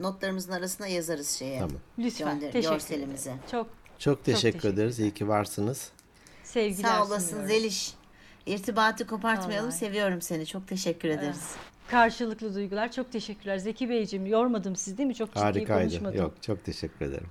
[0.00, 1.58] notlarımızın arasına yazarız şeye.
[1.60, 1.76] Tamam.
[1.98, 2.28] Lütfen.
[2.40, 3.30] Gönder- teşekkür görselimize.
[3.30, 3.42] ederim.
[3.50, 3.66] Çok
[3.98, 4.74] Çok teşekkür teşekkürler.
[4.74, 4.98] ederiz.
[5.00, 5.90] İyi ki varsınız.
[6.44, 7.48] sevgiler Sağ olasın sunuyorum.
[7.48, 7.94] Zeliş.
[8.46, 9.68] İrtibatı kopartmayalım.
[9.68, 9.78] Vallahi.
[9.78, 10.46] Seviyorum seni.
[10.46, 11.50] Çok teşekkür ederiz.
[11.90, 12.92] Karşılıklı duygular.
[12.92, 13.58] Çok teşekkürler.
[13.58, 15.14] Zeki Beyciğim yormadım siz değil mi?
[15.14, 15.88] Çok ciddi Harikaydı.
[15.90, 16.18] konuşmadım.
[16.18, 17.26] Yok çok teşekkür ederim.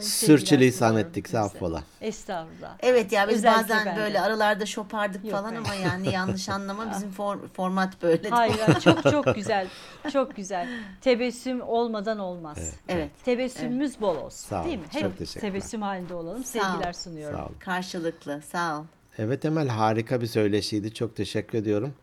[0.00, 1.38] Sürçülisan sunuyorum ettikse size.
[1.38, 1.82] affola.
[2.00, 2.76] Estağfurullah.
[2.80, 3.96] Evet ya biz Özellikle bazen benden.
[3.96, 8.28] böyle aralarda şopardık Yok, falan ben- ama yani yanlış anlama bizim for- format böyle.
[8.28, 9.68] Hayır, çok çok güzel.
[10.12, 10.68] Çok güzel.
[11.00, 12.72] Tebessüm olmadan olmaz.
[12.88, 13.10] Evet.
[13.24, 14.48] Tebessümümüz bol olsun.
[14.48, 14.84] Sağ değil mi?
[14.90, 16.40] Hep tebessüm halinde olalım.
[16.40, 16.44] ol.
[16.44, 17.38] Sevgiler sunuyorum.
[17.38, 17.56] Sağ olun.
[17.58, 18.42] Karşılıklı.
[18.52, 18.84] Sağ ol.
[19.18, 20.94] Evet Emel harika bir söyleşiydi.
[20.94, 21.94] Çok teşekkür ediyorum.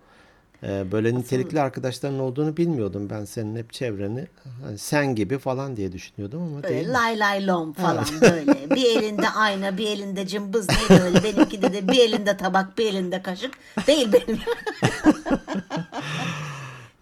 [0.64, 3.10] Ee, böyle nitelikli arkadaşların olduğunu bilmiyordum.
[3.10, 4.28] Ben senin hep çevreni
[4.64, 6.76] hani sen gibi falan diye düşünüyordum ama değil.
[6.76, 6.94] Böyle mi?
[6.94, 8.70] lay lay lom falan böyle.
[8.76, 11.24] Bir elinde ayna, bir elinde cımbız neydi öyle.
[11.24, 13.54] Benimkinde de bir elinde tabak, bir elinde kaşık.
[13.88, 14.40] Değil benim.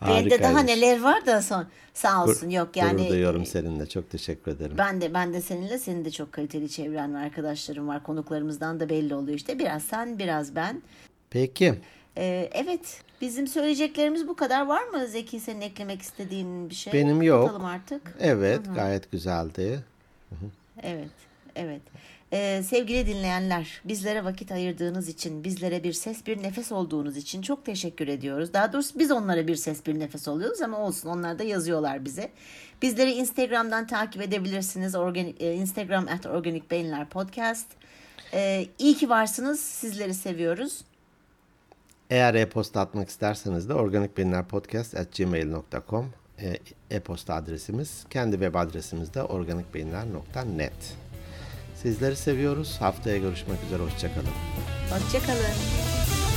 [0.01, 0.81] Bende daha Harikaymış.
[0.81, 1.65] neler var da son.
[1.93, 2.97] Sağ olsun Gur- yok yani.
[2.97, 3.85] Gurur duyuyorum seninle.
[3.89, 4.75] Çok teşekkür ederim.
[4.77, 8.03] Ben de ben de seninle senin de çok kaliteli çevren ve arkadaşlarım var.
[8.03, 9.59] Konuklarımızdan da belli oluyor işte.
[9.59, 10.81] Biraz sen, biraz ben.
[11.29, 11.75] Peki.
[12.17, 13.01] Ee, evet.
[13.21, 14.65] Bizim söyleyeceklerimiz bu kadar.
[14.65, 16.93] Var mı Zeki senin eklemek istediğin bir şey?
[16.93, 17.41] Benim yok.
[17.41, 18.01] Kapatalım artık.
[18.19, 19.83] Evet gayet güzeldi.
[20.83, 21.09] Evet,
[21.55, 21.81] evet.
[22.33, 27.65] Ee, sevgili dinleyenler, bizlere vakit ayırdığınız için, bizlere bir ses, bir nefes olduğunuz için çok
[27.65, 28.53] teşekkür ediyoruz.
[28.53, 32.31] Daha doğrusu biz onlara bir ses, bir nefes oluyoruz ama olsun onlar da yazıyorlar bize.
[32.81, 34.95] Bizleri Instagram'dan takip edebilirsiniz.
[34.95, 37.67] Organik, e, Instagram at Organik Beyinler Podcast.
[38.33, 39.59] Ee, iyi ki varsınız.
[39.59, 40.81] Sizleri seviyoruz.
[42.09, 46.57] Eğer e-posta atmak isterseniz de organikbeyinlerpodcast.gmail.com e-
[46.95, 48.05] e-posta adresimiz.
[48.09, 51.10] Kendi web adresimiz de organikbeyinler.net.
[51.81, 52.77] Sizleri seviyoruz.
[52.79, 53.83] Haftaya görüşmek üzere.
[53.83, 54.27] Hoşçakalın.
[54.89, 56.30] Hoşçakalın.